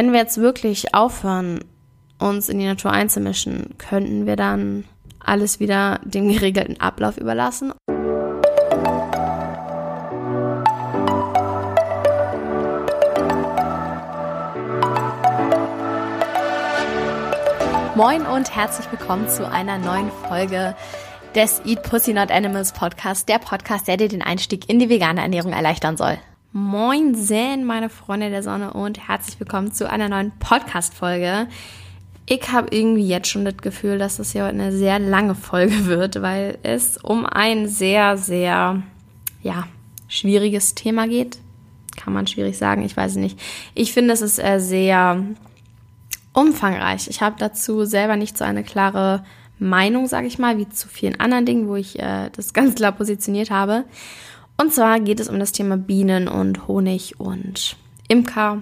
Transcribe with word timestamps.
wenn 0.00 0.12
wir 0.12 0.20
jetzt 0.20 0.38
wirklich 0.38 0.94
aufhören, 0.94 1.62
uns 2.18 2.48
in 2.48 2.58
die 2.58 2.64
Natur 2.64 2.90
einzumischen, 2.90 3.74
könnten 3.76 4.24
wir 4.24 4.34
dann 4.34 4.84
alles 5.22 5.60
wieder 5.60 6.00
dem 6.04 6.26
geregelten 6.32 6.80
Ablauf 6.80 7.18
überlassen? 7.18 7.74
Moin 17.94 18.24
und 18.24 18.56
herzlich 18.56 18.90
willkommen 18.90 19.28
zu 19.28 19.46
einer 19.46 19.76
neuen 19.76 20.10
Folge 20.26 20.74
des 21.34 21.60
Eat 21.66 21.82
Pussy 21.82 22.14
Not 22.14 22.30
Animals 22.30 22.72
Podcast, 22.72 23.28
der 23.28 23.38
Podcast, 23.38 23.86
der 23.86 23.98
dir 23.98 24.08
den 24.08 24.22
Einstieg 24.22 24.66
in 24.70 24.78
die 24.78 24.88
vegane 24.88 25.20
Ernährung 25.20 25.52
erleichtern 25.52 25.98
soll. 25.98 26.16
Moin 26.52 27.14
Zen, 27.14 27.64
meine 27.64 27.88
Freunde 27.88 28.28
der 28.28 28.42
Sonne 28.42 28.72
und 28.72 29.06
herzlich 29.06 29.38
willkommen 29.38 29.70
zu 29.70 29.88
einer 29.88 30.08
neuen 30.08 30.32
Podcast-Folge. 30.40 31.46
Ich 32.26 32.50
habe 32.50 32.74
irgendwie 32.74 33.06
jetzt 33.06 33.28
schon 33.28 33.44
das 33.44 33.58
Gefühl, 33.58 33.98
dass 33.98 34.16
das 34.16 34.32
hier 34.32 34.42
heute 34.42 34.54
eine 34.54 34.72
sehr 34.72 34.98
lange 34.98 35.36
Folge 35.36 35.84
wird, 35.86 36.20
weil 36.22 36.58
es 36.64 36.96
um 36.96 37.24
ein 37.24 37.68
sehr, 37.68 38.16
sehr, 38.16 38.82
ja, 39.44 39.68
schwieriges 40.08 40.74
Thema 40.74 41.06
geht. 41.06 41.38
Kann 41.96 42.12
man 42.12 42.26
schwierig 42.26 42.58
sagen, 42.58 42.82
ich 42.82 42.96
weiß 42.96 43.14
nicht. 43.14 43.38
Ich 43.76 43.92
finde, 43.92 44.12
es 44.12 44.20
ist 44.20 44.40
äh, 44.40 44.58
sehr 44.58 45.22
umfangreich. 46.32 47.06
Ich 47.06 47.22
habe 47.22 47.36
dazu 47.38 47.84
selber 47.84 48.16
nicht 48.16 48.36
so 48.36 48.42
eine 48.42 48.64
klare 48.64 49.22
Meinung, 49.60 50.08
sage 50.08 50.26
ich 50.26 50.40
mal, 50.40 50.58
wie 50.58 50.68
zu 50.68 50.88
vielen 50.88 51.20
anderen 51.20 51.46
Dingen, 51.46 51.68
wo 51.68 51.76
ich 51.76 51.96
äh, 52.00 52.28
das 52.34 52.52
ganz 52.52 52.74
klar 52.74 52.90
positioniert 52.90 53.50
habe. 53.50 53.84
Und 54.60 54.74
zwar 54.74 55.00
geht 55.00 55.20
es 55.20 55.30
um 55.30 55.38
das 55.38 55.52
Thema 55.52 55.78
Bienen 55.78 56.28
und 56.28 56.68
Honig 56.68 57.18
und 57.18 57.78
Imker 58.08 58.60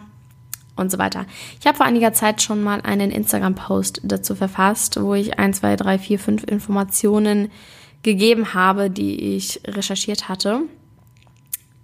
und 0.77 0.93
so 0.93 0.98
weiter. 0.98 1.27
Ich 1.59 1.66
habe 1.66 1.77
vor 1.77 1.87
einiger 1.87 2.12
Zeit 2.12 2.41
schon 2.41 2.62
mal 2.62 2.80
einen 2.83 3.11
Instagram-Post 3.11 4.02
dazu 4.05 4.37
verfasst, 4.37 5.02
wo 5.02 5.15
ich 5.15 5.40
1, 5.40 5.59
2, 5.59 5.74
3, 5.74 5.99
4, 5.99 6.18
5 6.21 6.45
Informationen 6.45 7.51
gegeben 8.05 8.55
habe, 8.55 8.90
die 8.90 9.35
ich 9.35 9.60
recherchiert 9.66 10.29
hatte. 10.29 10.60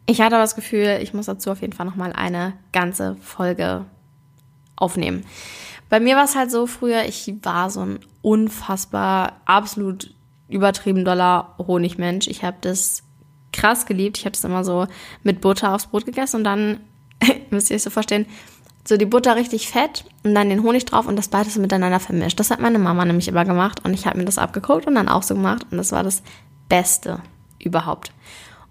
Ich 0.06 0.20
hatte 0.20 0.36
das 0.36 0.54
Gefühl, 0.54 1.00
ich 1.02 1.12
muss 1.12 1.26
dazu 1.26 1.50
auf 1.50 1.60
jeden 1.60 1.72
Fall 1.72 1.86
nochmal 1.86 2.12
eine 2.12 2.52
ganze 2.72 3.16
Folge 3.16 3.84
aufnehmen. 4.76 5.24
Bei 5.88 5.98
mir 5.98 6.14
war 6.14 6.24
es 6.24 6.36
halt 6.36 6.52
so 6.52 6.68
früher, 6.68 7.04
ich 7.06 7.34
war 7.42 7.68
so 7.68 7.80
ein 7.80 7.98
unfassbar, 8.22 9.40
absolut 9.44 10.14
übertrieben 10.48 11.04
doller 11.04 11.56
Honigmensch. 11.58 12.28
Ich 12.28 12.44
habe 12.44 12.58
das 12.60 13.03
krass 13.54 13.86
geliebt. 13.86 14.18
Ich 14.18 14.24
habe 14.24 14.32
das 14.32 14.44
immer 14.44 14.64
so 14.64 14.86
mit 15.22 15.40
Butter 15.40 15.74
aufs 15.74 15.86
Brot 15.86 16.04
gegessen 16.04 16.36
und 16.36 16.44
dann, 16.44 16.80
müsst 17.50 17.70
ihr 17.70 17.76
euch 17.76 17.82
so 17.82 17.90
vorstellen, 17.90 18.26
so 18.86 18.98
die 18.98 19.06
Butter 19.06 19.36
richtig 19.36 19.68
fett 19.68 20.04
und 20.24 20.34
dann 20.34 20.50
den 20.50 20.62
Honig 20.62 20.84
drauf 20.84 21.06
und 21.06 21.16
das 21.16 21.28
beides 21.28 21.56
miteinander 21.56 22.00
vermischt. 22.00 22.38
Das 22.38 22.50
hat 22.50 22.60
meine 22.60 22.78
Mama 22.78 23.04
nämlich 23.04 23.28
immer 23.28 23.46
gemacht 23.46 23.82
und 23.84 23.94
ich 23.94 24.06
habe 24.06 24.18
mir 24.18 24.26
das 24.26 24.36
abgeguckt 24.36 24.86
und 24.86 24.94
dann 24.94 25.08
auch 25.08 25.22
so 25.22 25.34
gemacht 25.34 25.66
und 25.70 25.78
das 25.78 25.92
war 25.92 26.02
das 26.02 26.22
Beste 26.68 27.20
überhaupt. 27.58 28.12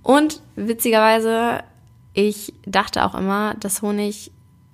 Und 0.03 0.41
witzigerweise, 0.55 1.63
ich 2.13 2.53
dachte 2.65 3.05
auch 3.05 3.15
immer, 3.15 3.55
dass 3.55 3.81
Honig 3.81 4.31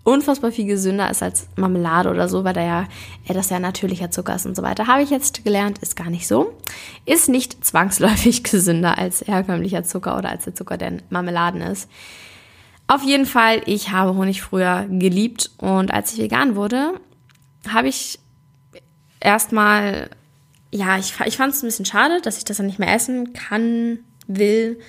unfassbar 0.09 0.51
viel 0.51 0.65
gesünder 0.65 1.09
ist 1.09 1.23
als 1.23 1.47
Marmelade 1.55 2.09
oder 2.09 2.27
so, 2.27 2.43
weil 2.43 2.53
da 2.53 2.61
ja, 2.61 2.87
ja 3.25 3.33
das 3.33 3.49
ja 3.49 3.59
natürlicher 3.59 4.11
Zucker 4.11 4.35
ist 4.35 4.45
und 4.45 4.55
so 4.55 4.63
weiter. 4.63 4.87
Habe 4.87 5.03
ich 5.03 5.09
jetzt 5.09 5.43
gelernt, 5.43 5.79
ist 5.79 5.95
gar 5.95 6.09
nicht 6.09 6.27
so. 6.27 6.53
Ist 7.05 7.29
nicht 7.29 7.63
zwangsläufig 7.65 8.43
gesünder 8.49 8.97
als 8.97 9.25
herkömmlicher 9.25 9.83
Zucker 9.83 10.17
oder 10.17 10.29
als 10.29 10.45
der 10.45 10.55
Zucker, 10.55 10.77
der 10.77 10.87
in 10.89 11.01
Marmeladen 11.09 11.61
ist. 11.61 11.89
Auf 12.87 13.03
jeden 13.03 13.27
Fall, 13.27 13.61
ich 13.65 13.91
habe 13.91 14.15
Honig 14.15 14.41
früher 14.41 14.87
geliebt 14.89 15.51
und 15.57 15.93
als 15.93 16.13
ich 16.13 16.19
vegan 16.19 16.55
wurde, 16.55 16.93
habe 17.67 17.87
ich 17.87 18.19
erstmal, 19.19 20.09
ja, 20.71 20.97
ich, 20.97 21.13
ich 21.25 21.37
fand 21.37 21.53
es 21.53 21.61
ein 21.61 21.67
bisschen 21.67 21.85
schade, 21.85 22.19
dass 22.21 22.39
ich 22.39 22.45
das 22.45 22.57
dann 22.57 22.65
nicht 22.65 22.79
mehr 22.79 22.93
essen 22.93 23.33
kann, 23.33 23.99
will 24.25 24.79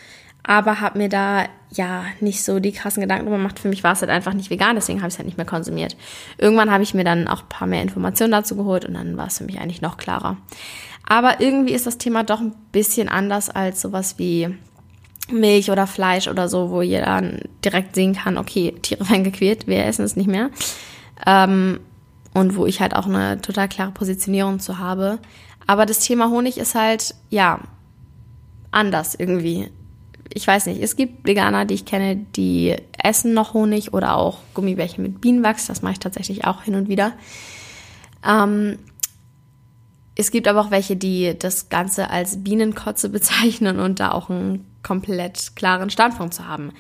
aber 0.42 0.80
habe 0.80 0.98
mir 0.98 1.08
da 1.08 1.44
ja 1.70 2.04
nicht 2.20 2.44
so 2.44 2.58
die 2.58 2.72
krassen 2.72 3.00
Gedanken 3.00 3.26
drüber 3.26 3.36
gemacht. 3.36 3.58
Für 3.58 3.68
mich 3.68 3.84
war 3.84 3.92
es 3.92 4.00
halt 4.00 4.10
einfach 4.10 4.34
nicht 4.34 4.50
vegan, 4.50 4.74
deswegen 4.74 5.00
habe 5.00 5.08
ich 5.08 5.14
es 5.14 5.18
halt 5.18 5.26
nicht 5.26 5.36
mehr 5.36 5.46
konsumiert. 5.46 5.96
Irgendwann 6.38 6.70
habe 6.70 6.82
ich 6.82 6.94
mir 6.94 7.04
dann 7.04 7.28
auch 7.28 7.42
ein 7.42 7.48
paar 7.48 7.68
mehr 7.68 7.82
Informationen 7.82 8.32
dazu 8.32 8.56
geholt 8.56 8.84
und 8.84 8.94
dann 8.94 9.16
war 9.16 9.28
es 9.28 9.38
für 9.38 9.44
mich 9.44 9.60
eigentlich 9.60 9.82
noch 9.82 9.96
klarer. 9.96 10.36
Aber 11.08 11.40
irgendwie 11.40 11.72
ist 11.72 11.86
das 11.86 11.98
Thema 11.98 12.24
doch 12.24 12.40
ein 12.40 12.54
bisschen 12.72 13.08
anders 13.08 13.50
als 13.50 13.80
sowas 13.80 14.18
wie 14.18 14.48
Milch 15.30 15.70
oder 15.70 15.86
Fleisch 15.86 16.28
oder 16.28 16.48
so, 16.48 16.70
wo 16.70 16.82
jeder 16.82 17.22
direkt 17.64 17.94
sehen 17.94 18.14
kann, 18.14 18.38
okay, 18.38 18.74
Tiere 18.82 19.08
werden 19.08 19.24
gequält, 19.24 19.66
wir 19.66 19.84
essen 19.84 20.04
es 20.04 20.16
nicht 20.16 20.28
mehr. 20.28 20.50
Ähm, 21.26 21.80
und 22.32 22.56
wo 22.56 22.66
ich 22.66 22.80
halt 22.80 22.94
auch 22.94 23.06
eine 23.06 23.40
total 23.40 23.68
klare 23.68 23.90
Positionierung 23.90 24.60
zu 24.60 24.78
habe. 24.78 25.18
Aber 25.66 25.86
das 25.86 26.00
Thema 26.00 26.30
Honig 26.30 26.58
ist 26.58 26.74
halt, 26.74 27.14
ja, 27.28 27.60
anders 28.70 29.14
irgendwie 29.16 29.70
ich 30.32 30.46
weiß 30.46 30.66
nicht, 30.66 30.82
es 30.82 30.96
gibt 30.96 31.26
Veganer, 31.26 31.64
die 31.64 31.74
ich 31.74 31.84
kenne, 31.84 32.16
die 32.16 32.76
essen 33.02 33.34
noch 33.34 33.54
Honig 33.54 33.92
oder 33.92 34.16
auch 34.16 34.38
Gummibärchen 34.54 35.02
mit 35.02 35.20
Bienenwachs. 35.20 35.66
Das 35.66 35.82
mache 35.82 35.94
ich 35.94 35.98
tatsächlich 35.98 36.44
auch 36.44 36.62
hin 36.62 36.74
und 36.74 36.88
wieder. 36.88 37.12
Ähm, 38.26 38.78
es 40.14 40.30
gibt 40.30 40.48
aber 40.48 40.60
auch 40.60 40.70
welche, 40.70 40.96
die 40.96 41.36
das 41.38 41.68
Ganze 41.68 42.10
als 42.10 42.42
Bienenkotze 42.44 43.08
bezeichnen 43.10 43.80
und 43.80 44.00
da 44.00 44.12
auch 44.12 44.30
einen 44.30 44.66
komplett 44.82 45.56
klaren 45.56 45.90
Standpunkt 45.90 46.34
zu 46.34 46.46
haben. 46.46 46.72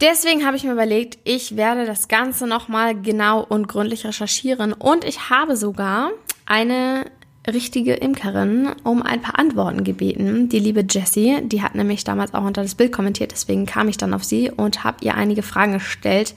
Deswegen 0.00 0.44
habe 0.44 0.56
ich 0.56 0.64
mir 0.64 0.72
überlegt, 0.72 1.18
ich 1.24 1.56
werde 1.56 1.86
das 1.86 2.08
Ganze 2.08 2.46
nochmal 2.46 3.00
genau 3.00 3.42
und 3.42 3.66
gründlich 3.66 4.04
recherchieren 4.04 4.74
und 4.74 5.04
ich 5.04 5.30
habe 5.30 5.56
sogar 5.56 6.10
eine 6.44 7.06
richtige 7.46 7.94
Imkerin 7.94 8.70
um 8.82 9.02
ein 9.02 9.22
paar 9.22 9.38
Antworten 9.38 9.84
gebeten. 9.84 10.48
Die 10.48 10.58
liebe 10.58 10.84
Jessie, 10.88 11.40
die 11.42 11.62
hat 11.62 11.74
nämlich 11.74 12.04
damals 12.04 12.34
auch 12.34 12.44
unter 12.44 12.62
das 12.62 12.74
Bild 12.74 12.92
kommentiert, 12.92 13.32
deswegen 13.32 13.66
kam 13.66 13.88
ich 13.88 13.96
dann 13.96 14.14
auf 14.14 14.24
sie 14.24 14.50
und 14.50 14.84
habe 14.84 15.04
ihr 15.04 15.14
einige 15.14 15.42
Fragen 15.42 15.74
gestellt 15.74 16.34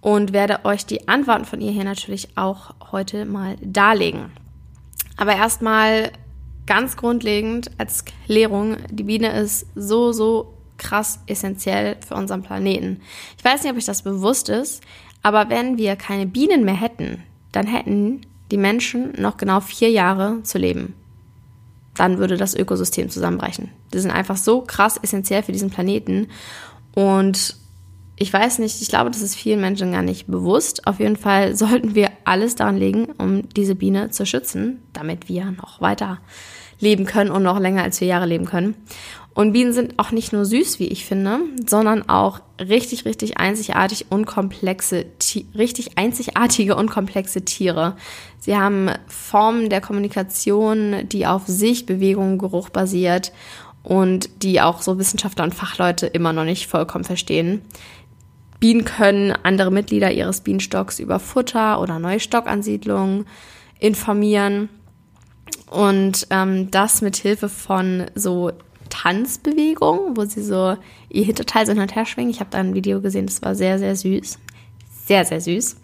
und 0.00 0.32
werde 0.32 0.64
euch 0.64 0.84
die 0.84 1.08
Antworten 1.08 1.44
von 1.44 1.60
ihr 1.60 1.70
hier 1.70 1.84
natürlich 1.84 2.36
auch 2.36 2.74
heute 2.90 3.24
mal 3.24 3.56
darlegen. 3.62 4.32
Aber 5.16 5.34
erstmal 5.34 6.10
ganz 6.66 6.96
grundlegend 6.96 7.70
als 7.78 8.04
Klärung, 8.26 8.76
die 8.90 9.04
Biene 9.04 9.38
ist 9.40 9.66
so, 9.74 10.12
so 10.12 10.54
krass 10.78 11.20
essentiell 11.26 11.96
für 12.06 12.14
unseren 12.14 12.42
Planeten. 12.42 13.00
Ich 13.38 13.44
weiß 13.44 13.62
nicht, 13.62 13.70
ob 13.70 13.78
euch 13.78 13.84
das 13.84 14.02
bewusst 14.02 14.48
ist, 14.48 14.82
aber 15.22 15.48
wenn 15.48 15.78
wir 15.78 15.94
keine 15.96 16.26
Bienen 16.26 16.64
mehr 16.64 16.80
hätten, 16.80 17.22
dann 17.52 17.66
hätten 17.66 18.22
die 18.52 18.58
Menschen 18.58 19.14
noch 19.18 19.38
genau 19.38 19.60
vier 19.60 19.90
Jahre 19.90 20.42
zu 20.42 20.58
leben. 20.58 20.94
Dann 21.94 22.18
würde 22.18 22.36
das 22.36 22.54
Ökosystem 22.54 23.08
zusammenbrechen. 23.08 23.70
Die 23.92 23.98
sind 23.98 24.10
einfach 24.10 24.36
so 24.36 24.60
krass 24.60 25.00
essentiell 25.02 25.42
für 25.42 25.52
diesen 25.52 25.70
Planeten. 25.70 26.28
Und 26.94 27.56
ich 28.16 28.30
weiß 28.30 28.58
nicht, 28.58 28.82
ich 28.82 28.88
glaube, 28.88 29.10
das 29.10 29.22
ist 29.22 29.34
vielen 29.34 29.60
Menschen 29.62 29.92
gar 29.92 30.02
nicht 30.02 30.26
bewusst. 30.26 30.86
Auf 30.86 31.00
jeden 31.00 31.16
Fall 31.16 31.56
sollten 31.56 31.94
wir 31.94 32.10
alles 32.24 32.54
daran 32.54 32.76
legen, 32.76 33.06
um 33.16 33.48
diese 33.48 33.74
Biene 33.74 34.10
zu 34.10 34.26
schützen, 34.26 34.82
damit 34.92 35.30
wir 35.30 35.50
noch 35.50 35.80
weiter 35.80 36.18
leben 36.78 37.06
können 37.06 37.30
und 37.30 37.42
noch 37.42 37.58
länger 37.58 37.82
als 37.82 37.98
vier 37.98 38.08
Jahre 38.08 38.26
leben 38.26 38.44
können. 38.44 38.74
Und 39.34 39.52
Bienen 39.52 39.72
sind 39.72 39.98
auch 39.98 40.10
nicht 40.10 40.32
nur 40.32 40.44
süß, 40.44 40.78
wie 40.78 40.88
ich 40.88 41.06
finde, 41.06 41.40
sondern 41.66 42.08
auch 42.08 42.40
richtig, 42.60 43.06
richtig 43.06 43.38
einzigartig 43.38 44.06
und 44.10 44.26
komplexe, 44.26 45.06
richtig 45.56 45.96
einzigartige 45.96 46.76
und 46.76 46.90
komplexe 46.90 47.42
Tiere. 47.42 47.96
Sie 48.38 48.56
haben 48.56 48.90
Formen 49.06 49.70
der 49.70 49.80
Kommunikation, 49.80 51.08
die 51.08 51.26
auf 51.26 51.46
Sicht, 51.46 51.86
Bewegung, 51.86 52.36
Geruch 52.36 52.68
basiert 52.68 53.32
und 53.82 54.42
die 54.42 54.60
auch 54.60 54.82
so 54.82 54.98
Wissenschaftler 54.98 55.44
und 55.44 55.54
Fachleute 55.54 56.06
immer 56.06 56.34
noch 56.34 56.44
nicht 56.44 56.66
vollkommen 56.66 57.04
verstehen. 57.04 57.62
Bienen 58.60 58.84
können 58.84 59.32
andere 59.42 59.72
Mitglieder 59.72 60.12
ihres 60.12 60.42
Bienenstocks 60.42 60.98
über 60.98 61.18
Futter 61.18 61.80
oder 61.80 61.98
neue 61.98 62.20
Stockansiedlungen 62.20 63.26
informieren 63.80 64.68
und 65.68 66.28
ähm, 66.30 66.70
das 66.70 67.00
mit 67.00 67.16
Hilfe 67.16 67.48
von 67.48 68.06
so 68.14 68.52
Tanzbewegung, 68.92 70.18
wo 70.18 70.26
sie 70.26 70.42
so 70.42 70.76
ihr 71.08 71.24
Hinterteil 71.24 71.64
so 71.64 71.72
hin 71.72 71.80
und 71.80 71.96
her 71.96 72.04
schwingen. 72.04 72.30
Ich 72.30 72.40
habe 72.40 72.50
da 72.50 72.58
ein 72.58 72.74
Video 72.74 73.00
gesehen, 73.00 73.24
das 73.24 73.40
war 73.40 73.54
sehr, 73.54 73.78
sehr 73.78 73.96
süß. 73.96 74.38
Sehr, 75.06 75.24
sehr 75.24 75.40
süß. 75.40 75.76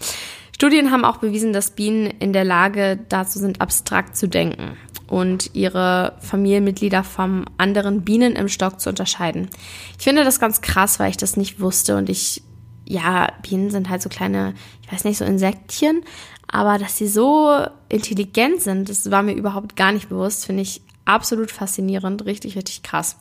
Studien 0.54 0.90
haben 0.90 1.06
auch 1.06 1.16
bewiesen, 1.16 1.54
dass 1.54 1.70
Bienen 1.70 2.06
in 2.06 2.34
der 2.34 2.44
Lage 2.44 2.98
dazu 3.08 3.38
sind, 3.38 3.62
abstrakt 3.62 4.16
zu 4.16 4.28
denken 4.28 4.76
und 5.06 5.54
ihre 5.54 6.16
Familienmitglieder 6.20 7.02
vom 7.02 7.46
anderen 7.56 8.02
Bienen 8.02 8.36
im 8.36 8.48
Stock 8.48 8.78
zu 8.78 8.90
unterscheiden. 8.90 9.48
Ich 9.96 10.04
finde 10.04 10.24
das 10.24 10.38
ganz 10.38 10.60
krass, 10.60 10.98
weil 10.98 11.10
ich 11.10 11.16
das 11.16 11.38
nicht 11.38 11.60
wusste 11.60 11.96
und 11.96 12.10
ich, 12.10 12.42
ja, 12.84 13.32
Bienen 13.40 13.70
sind 13.70 13.88
halt 13.88 14.02
so 14.02 14.10
kleine, 14.10 14.52
ich 14.82 14.92
weiß 14.92 15.04
nicht, 15.04 15.16
so 15.16 15.24
Insektchen, 15.24 16.02
aber 16.46 16.76
dass 16.76 16.98
sie 16.98 17.08
so 17.08 17.64
intelligent 17.88 18.60
sind, 18.60 18.90
das 18.90 19.10
war 19.10 19.22
mir 19.22 19.34
überhaupt 19.34 19.76
gar 19.76 19.92
nicht 19.92 20.10
bewusst, 20.10 20.44
finde 20.44 20.62
ich 20.62 20.82
absolut 21.08 21.50
faszinierend, 21.50 22.24
richtig, 22.24 22.56
richtig 22.56 22.82
krass. 22.82 23.16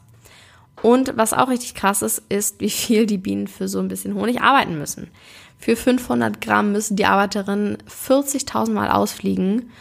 Und 0.82 1.18
was 1.18 1.34
auch 1.34 1.50
richtig 1.50 1.74
krass 1.74 2.02
ist, 2.02 2.22
ist, 2.30 2.60
wie 2.60 2.70
viel 2.70 3.06
die 3.06 3.18
Bienen 3.18 3.48
für 3.48 3.68
so 3.68 3.80
ein 3.80 3.88
bisschen 3.88 4.14
Honig 4.14 4.42
arbeiten 4.42 4.78
müssen. 4.78 5.10
Für 5.58 5.76
500 5.76 6.40
Gramm 6.40 6.72
müssen 6.72 6.96
die 6.96 7.06
Arbeiterinnen 7.06 7.78
40.000 7.90 8.72
Mal 8.72 8.92
ausfliegen 8.92 9.72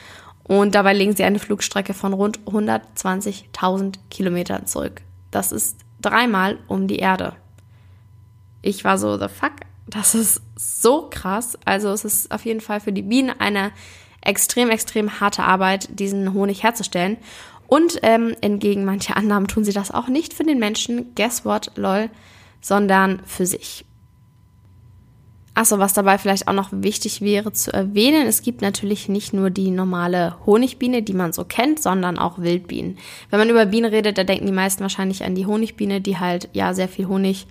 und 0.45 0.75
dabei 0.75 0.95
legen 0.95 1.15
sie 1.15 1.25
eine 1.25 1.39
Flugstrecke 1.39 1.93
von 1.93 2.15
rund 2.15 2.39
120.000 2.47 3.97
Kilometern 4.11 4.67
zurück. 4.67 5.03
Das 5.31 5.53
ist 5.53 5.79
dreimal 6.01 6.59
um 6.67 6.89
die 6.89 6.99
Erde. 6.99 7.35
Ich 8.63 8.85
war 8.85 8.97
so, 8.97 9.19
the 9.19 9.29
fuck, 9.29 9.53
das 9.87 10.15
ist 10.15 10.41
so 10.57 11.09
krass. 11.11 11.59
Also 11.65 11.91
es 11.91 12.05
ist 12.05 12.31
auf 12.31 12.45
jeden 12.45 12.61
Fall 12.61 12.81
für 12.81 12.93
die 12.93 13.03
Bienen 13.03 13.35
eine 13.39 13.71
extrem, 14.21 14.71
extrem 14.71 15.21
harte 15.21 15.45
Arbeit, 15.45 15.89
diesen 16.01 16.33
Honig 16.33 16.63
herzustellen. 16.63 17.19
Und 17.69 17.99
ähm, 18.03 18.35
entgegen 18.41 18.85
mancher 18.85 19.17
Annahmen 19.17 19.49
tun 19.49 19.65
sie 19.65 19.73
das 19.73 19.91
auch 19.91 20.09
nicht 20.09 20.35
für 20.35 20.45
den 20.45 20.59
Menschen, 20.59 21.15
guess 21.15 21.45
what, 21.45 21.73
lol, 21.77 22.11
sondern 22.61 23.21
für 23.25 23.47
sich. 23.47 23.85
Achso, 25.57 25.79
was 25.79 25.95
dabei 25.95 26.19
vielleicht 26.19 26.49
auch 26.49 26.53
noch 26.53 26.69
wichtig 26.71 27.23
wäre 27.23 27.51
zu 27.51 27.73
erwähnen, 27.73 28.27
es 28.27 28.43
gibt 28.43 28.61
natürlich 28.61 29.09
nicht 29.09 29.33
nur 29.33 29.49
die 29.49 29.71
normale 29.71 30.37
Honigbiene, 30.45 31.03
die 31.03 31.15
man 31.15 31.33
so 31.33 31.45
kennt, 31.45 31.81
sondern 31.83 32.19
auch 32.19 32.39
Wildbienen. 32.39 32.99
Wenn 33.31 33.39
man 33.39 33.49
über 33.49 33.65
Bienen 33.65 33.91
redet, 33.91 34.19
da 34.19 34.25
denken 34.25 34.45
die 34.45 34.53
meisten 34.53 34.83
wahrscheinlich 34.83 35.25
an 35.25 35.35
die 35.35 35.47
Honigbiene, 35.47 36.03
die 36.03 36.19
halt 36.19 36.51
ja 36.53 36.75
sehr 36.75 36.89
viel 36.89 37.09
Honig 37.09 37.47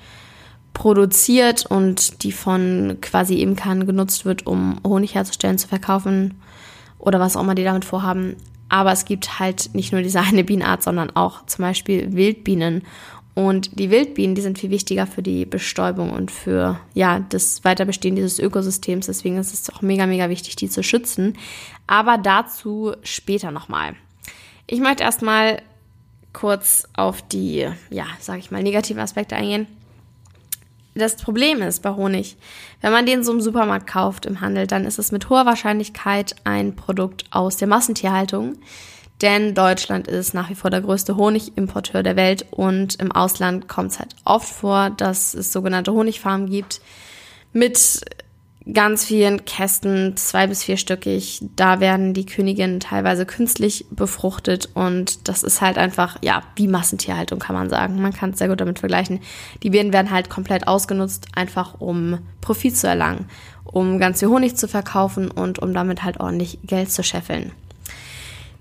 produziert 0.75 1.65
und 1.65 2.21
die 2.21 2.31
von 2.31 2.97
quasi 3.01 3.41
Imkern 3.41 3.87
genutzt 3.87 4.23
wird, 4.23 4.45
um 4.45 4.79
Honig 4.85 5.15
herzustellen, 5.15 5.57
zu 5.57 5.67
verkaufen 5.67 6.35
oder 6.99 7.19
was 7.19 7.35
auch 7.35 7.41
immer 7.41 7.55
die 7.55 7.63
damit 7.63 7.85
vorhaben. 7.85 8.35
Aber 8.69 8.91
es 8.91 9.05
gibt 9.05 9.39
halt 9.39 9.73
nicht 9.73 9.91
nur 9.91 10.01
diese 10.01 10.19
eine 10.21 10.43
Bienenart, 10.43 10.83
sondern 10.83 11.15
auch 11.15 11.45
zum 11.45 11.63
Beispiel 11.63 12.13
Wildbienen. 12.13 12.83
Und 13.33 13.77
die 13.77 13.91
Wildbienen, 13.91 14.33
die 14.33 14.41
sind 14.41 14.57
viel 14.57 14.69
wichtiger 14.69 15.05
für 15.05 15.21
die 15.21 15.45
Bestäubung 15.45 16.11
und 16.11 16.31
für 16.31 16.79
ja, 16.93 17.19
das 17.19 17.65
Weiterbestehen 17.65 18.15
dieses 18.15 18.39
Ökosystems. 18.39 19.07
Deswegen 19.07 19.37
ist 19.37 19.53
es 19.53 19.69
auch 19.69 19.81
mega, 19.81 20.05
mega 20.05 20.29
wichtig, 20.29 20.55
die 20.55 20.69
zu 20.69 20.83
schützen. 20.83 21.37
Aber 21.85 22.17
dazu 22.17 22.93
später 23.03 23.51
nochmal. 23.51 23.95
Ich 24.67 24.79
möchte 24.79 25.03
erstmal 25.03 25.61
kurz 26.31 26.87
auf 26.93 27.21
die, 27.21 27.67
ja, 27.89 28.05
sag 28.19 28.39
ich 28.39 28.51
mal, 28.51 28.63
negativen 28.63 29.01
Aspekte 29.01 29.35
eingehen. 29.35 29.67
Das 30.97 31.17
Problem 31.17 31.61
ist 31.61 31.81
bei 31.81 31.93
Honig, 31.93 32.37
wenn 32.79 32.93
man 32.93 33.05
den 33.05 33.23
so 33.25 33.33
im 33.33 33.41
Supermarkt 33.41 33.85
kauft, 33.85 34.25
im 34.25 34.39
Handel, 34.39 34.65
dann 34.65 34.85
ist 34.85 34.97
es 34.97 35.11
mit 35.11 35.29
hoher 35.29 35.45
Wahrscheinlichkeit 35.45 36.35
ein 36.45 36.77
Produkt 36.77 37.25
aus 37.31 37.57
der 37.57 37.67
Massentierhaltung. 37.67 38.57
Denn 39.21 39.53
Deutschland 39.53 40.07
ist 40.07 40.33
nach 40.33 40.49
wie 40.49 40.55
vor 40.55 40.69
der 40.69 40.81
größte 40.81 41.17
Honigimporteur 41.17 42.01
der 42.01 42.15
Welt 42.15 42.45
und 42.51 42.95
im 42.95 43.11
Ausland 43.11 43.67
kommt 43.67 43.91
es 43.91 43.99
halt 43.99 44.15
oft 44.23 44.47
vor, 44.47 44.89
dass 44.89 45.33
es 45.33 45.51
sogenannte 45.51 45.91
Honigfarmen 45.91 46.49
gibt 46.49 46.81
mit 47.51 48.01
ganz 48.71 49.05
vielen 49.05 49.45
Kästen, 49.45 50.17
zwei 50.17 50.47
bis 50.47 50.63
vierstöckig. 50.63 51.41
Da 51.55 51.79
werden 51.79 52.13
die 52.13 52.25
Königinnen 52.25 52.79
teilweise 52.79 53.25
künstlich 53.25 53.85
befruchtet 53.91 54.69
und 54.73 55.27
das 55.27 55.43
ist 55.43 55.61
halt 55.61 55.77
einfach, 55.77 56.17
ja, 56.21 56.41
wie 56.55 56.67
Massentierhaltung 56.67 57.39
kann 57.39 57.55
man 57.55 57.69
sagen. 57.69 58.01
Man 58.01 58.13
kann 58.13 58.31
es 58.31 58.39
sehr 58.39 58.49
gut 58.49 58.61
damit 58.61 58.79
vergleichen. 58.79 59.19
Die 59.61 59.69
Bienen 59.69 59.93
werden 59.93 60.11
halt 60.11 60.29
komplett 60.29 60.67
ausgenutzt, 60.67 61.27
einfach 61.35 61.79
um 61.79 62.19
Profit 62.41 62.75
zu 62.75 62.87
erlangen, 62.87 63.29
um 63.65 63.99
ganz 63.99 64.19
viel 64.19 64.29
Honig 64.29 64.55
zu 64.55 64.67
verkaufen 64.67 65.29
und 65.29 65.59
um 65.59 65.73
damit 65.73 66.03
halt 66.03 66.19
ordentlich 66.19 66.59
Geld 66.63 66.91
zu 66.91 67.03
scheffeln. 67.03 67.51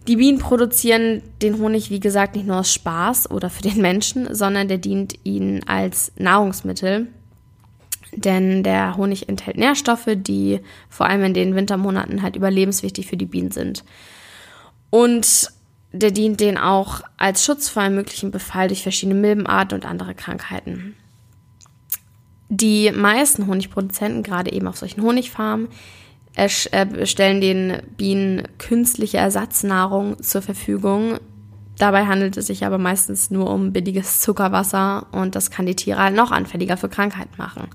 Die 0.07 0.17
Bienen 0.17 0.39
produzieren 0.39 1.23
den 1.41 1.59
Honig, 1.59 1.89
wie 1.89 2.01
gesagt, 2.01 2.37
nicht 2.37 2.47
nur 2.47 2.59
aus 2.59 2.75
Spaß 2.75 3.31
oder 3.31 3.49
für 3.49 3.63
den 3.63 3.81
Menschen, 3.81 4.35
sondern 4.35 4.69
der 4.69 4.77
dient 4.77 5.15
ihnen 5.25 5.67
als 5.67 6.13
Nahrungsmittel 6.19 7.07
denn 8.17 8.63
der 8.63 8.97
Honig 8.97 9.29
enthält 9.29 9.57
Nährstoffe, 9.57 10.09
die 10.15 10.61
vor 10.89 11.07
allem 11.07 11.25
in 11.25 11.35
den 11.35 11.55
Wintermonaten 11.55 12.23
halt 12.23 12.37
überlebenswichtig 12.37 13.07
für 13.07 13.17
die 13.17 13.27
Bienen 13.27 13.51
sind. 13.51 13.85
Und 14.91 15.51
der 15.93 16.11
dient 16.11 16.41
denen 16.41 16.59
auch 16.59 17.03
als 17.17 17.45
Schutz 17.45 17.69
vor 17.69 17.83
einem 17.83 17.97
möglichen 17.97 18.31
Befall 18.31 18.69
durch 18.69 18.83
verschiedene 18.83 19.19
Milbenarten 19.19 19.79
und 19.79 19.87
andere 19.87 20.15
Krankheiten. 20.15 20.97
Die 22.49 22.91
meisten 22.91 23.47
Honigproduzenten, 23.47 24.23
gerade 24.23 24.53
eben 24.53 24.67
auf 24.67 24.77
solchen 24.77 25.03
Honigfarmen, 25.03 25.69
äh, 26.35 26.49
stellen 26.49 27.41
den 27.41 27.83
Bienen 27.97 28.43
künstliche 28.59 29.19
Ersatznahrung 29.19 30.21
zur 30.21 30.43
Verfügung, 30.43 31.19
Dabei 31.79 32.07
handelt 32.07 32.37
es 32.37 32.47
sich 32.47 32.65
aber 32.65 32.79
meistens 32.79 33.31
nur 33.31 33.51
um 33.51 33.73
billiges 33.73 34.21
Zuckerwasser 34.21 35.07
und 35.13 35.35
das 35.35 35.51
kann 35.51 35.67
die 35.67 35.75
Tiere 35.75 35.99
halt 35.99 36.15
noch 36.15 36.31
anfälliger 36.31 36.77
für 36.77 36.89
Krankheiten 36.89 37.35
machen. 37.37 37.69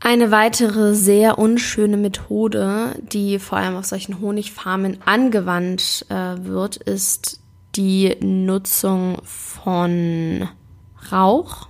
Eine 0.00 0.30
weitere 0.30 0.94
sehr 0.94 1.38
unschöne 1.38 1.96
Methode, 1.96 2.96
die 3.00 3.38
vor 3.38 3.58
allem 3.58 3.76
auf 3.76 3.84
solchen 3.84 4.20
Honigfarmen 4.20 4.98
angewandt 5.04 6.06
äh, 6.08 6.44
wird, 6.44 6.76
ist 6.76 7.40
die 7.76 8.16
Nutzung 8.20 9.18
von 9.24 10.48
Rauch 11.10 11.68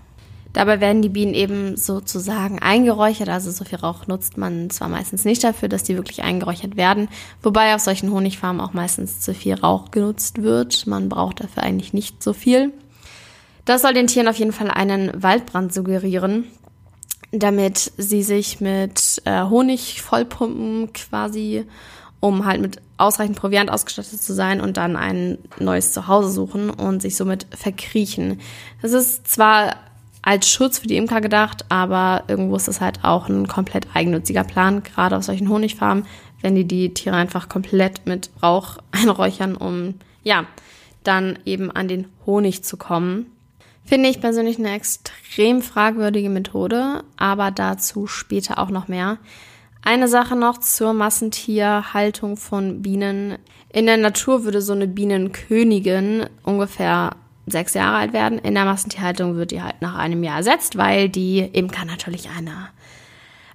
Dabei 0.52 0.81
werden 0.81 1.00
die 1.02 1.08
Bienen 1.08 1.34
eben 1.34 1.76
sozusagen 1.76 2.58
eingeräuchert. 2.58 3.28
Also 3.28 3.50
so 3.50 3.64
viel 3.64 3.78
Rauch 3.78 4.06
nutzt 4.06 4.37
man 4.37 4.69
zwar 4.70 4.88
meistens 4.88 5.25
nicht 5.25 5.43
dafür, 5.43 5.69
dass 5.69 5.82
die 5.82 5.96
wirklich 5.96 6.22
eingeräuchert 6.22 6.76
werden. 6.76 7.08
Wobei 7.43 7.75
auf 7.75 7.81
solchen 7.81 8.12
Honigfarmen 8.12 8.60
auch 8.60 8.75
meistens 8.75 9.20
zu 9.20 9.34
viel 9.34 9.54
Rauch 9.54 9.90
genutzt 9.90 10.43
wird. 10.43 10.87
Man 10.87 11.08
braucht 11.08 11.40
dafür 11.40 11.62
eigentlich 11.62 11.94
nicht 11.94 12.22
so 12.22 12.32
viel. 12.32 12.72
Das 13.64 13.82
soll 13.82 13.94
den 13.94 14.08
Tieren 14.08 14.28
auf 14.28 14.37
jeden 14.37 14.52
Fall 14.52 14.70
einen 14.70 15.10
Waldbrand 15.22 15.72
suggerieren, 15.72 16.44
damit 17.31 17.93
sie 17.96 18.22
sich 18.22 18.60
mit 18.60 19.22
äh, 19.25 19.44
Honig 19.44 20.02
vollpumpen 20.02 20.93
quasi, 20.93 21.64
um 22.20 22.44
halt 22.44 22.60
mit 22.60 22.82
ausreichend 22.98 23.38
Proviant 23.38 23.70
ausgestattet 23.70 24.20
zu 24.20 24.34
sein 24.34 24.60
und 24.60 24.76
dann 24.76 24.96
ein 24.96 25.38
neues 25.58 25.93
Zuhause 25.93 26.31
suchen 26.31 26.70
und 26.70 27.00
sich 27.02 27.16
somit 27.16 27.46
verkriechen. 27.56 28.40
Das 28.82 28.93
ist 28.93 29.28
zwar 29.28 29.76
als 30.22 30.48
Schutz 30.48 30.78
für 30.78 30.86
die 30.86 30.96
Imker 30.96 31.20
gedacht, 31.20 31.64
aber 31.69 32.24
irgendwo 32.28 32.56
ist 32.56 32.69
es 32.69 32.80
halt 32.80 33.02
auch 33.02 33.28
ein 33.28 33.48
komplett 33.48 33.88
eigennütziger 33.92 34.44
Plan, 34.44 34.82
gerade 34.82 35.16
auf 35.16 35.24
solchen 35.24 35.48
Honigfarmen, 35.48 36.06
wenn 36.40 36.54
die 36.54 36.64
die 36.64 36.94
Tiere 36.94 37.16
einfach 37.16 37.48
komplett 37.48 38.06
mit 38.06 38.30
Rauch 38.42 38.78
einräuchern, 38.92 39.56
um 39.56 39.94
ja, 40.22 40.46
dann 41.02 41.38
eben 41.44 41.70
an 41.72 41.88
den 41.88 42.06
Honig 42.24 42.62
zu 42.62 42.76
kommen. 42.76 43.26
Finde 43.84 44.08
ich 44.08 44.20
persönlich 44.20 44.58
eine 44.58 44.72
extrem 44.72 45.60
fragwürdige 45.60 46.30
Methode, 46.30 47.02
aber 47.16 47.50
dazu 47.50 48.06
später 48.06 48.58
auch 48.58 48.70
noch 48.70 48.86
mehr. 48.86 49.19
Eine 49.84 50.06
Sache 50.06 50.36
noch 50.36 50.58
zur 50.58 50.92
Massentierhaltung 50.92 52.36
von 52.36 52.82
Bienen. 52.82 53.38
In 53.72 53.86
der 53.86 53.96
Natur 53.96 54.44
würde 54.44 54.62
so 54.62 54.72
eine 54.72 54.86
Bienenkönigin 54.86 56.26
ungefähr 56.44 57.17
sechs 57.46 57.75
Jahre 57.75 57.96
alt 57.96 58.13
werden. 58.13 58.39
In 58.39 58.55
der 58.55 58.65
Massentierhaltung 58.65 59.37
wird 59.37 59.51
die 59.51 59.63
halt 59.63 59.81
nach 59.81 59.94
einem 59.94 60.22
Jahr 60.22 60.39
ersetzt, 60.39 60.77
weil 60.77 61.08
die 61.08 61.41
Imker 61.41 61.84
natürlich 61.84 62.29
eine, 62.31 62.69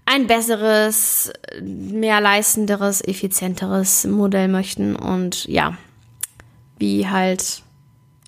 ein 0.05 0.27
besseres, 0.27 1.31
mehr 1.61 2.21
leistenderes, 2.21 3.01
effizienteres 3.01 4.05
Modell 4.05 4.47
möchten 4.47 4.95
und 4.95 5.45
ja, 5.45 5.77
wie 6.77 7.07
halt 7.07 7.63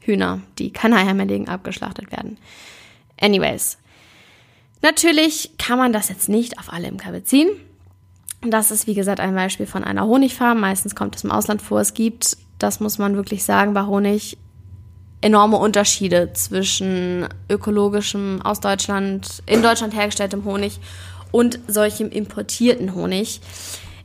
Hühner, 0.01 0.41
die 0.57 0.71
keine 0.71 0.97
Eier 0.97 1.13
mehr 1.13 1.25
legen, 1.25 1.47
abgeschlachtet 1.47 2.11
werden. 2.11 2.37
Anyways. 3.19 3.77
Natürlich 4.81 5.51
kann 5.57 5.77
man 5.77 5.91
das 5.91 6.07
jetzt 6.07 6.29
nicht 6.29 6.57
auf 6.57 6.71
alle 6.71 6.87
Imker 6.87 7.11
beziehen. 7.11 7.49
Das 8.41 8.71
ist, 8.71 8.87
wie 8.87 8.93
gesagt, 8.93 9.19
ein 9.19 9.35
Beispiel 9.35 9.65
von 9.65 9.83
einer 9.83 10.07
Honigfarm. 10.07 10.61
Meistens 10.61 10.95
kommt 10.95 11.17
es 11.17 11.25
im 11.25 11.31
Ausland 11.31 11.61
vor. 11.61 11.81
Es 11.81 11.93
gibt, 11.93 12.37
das 12.57 12.79
muss 12.79 12.97
man 12.97 13.17
wirklich 13.17 13.43
sagen, 13.43 13.73
bei 13.73 13.83
Honig 13.83 14.37
enorme 15.21 15.57
Unterschiede 15.57 16.31
zwischen 16.33 17.27
ökologischem 17.49 18.41
aus 18.41 18.59
Deutschland, 18.59 19.43
in 19.45 19.61
Deutschland 19.61 19.93
hergestelltem 19.95 20.45
Honig 20.45 20.79
und 21.31 21.59
solchem 21.67 22.09
importierten 22.09 22.95
Honig. 22.95 23.41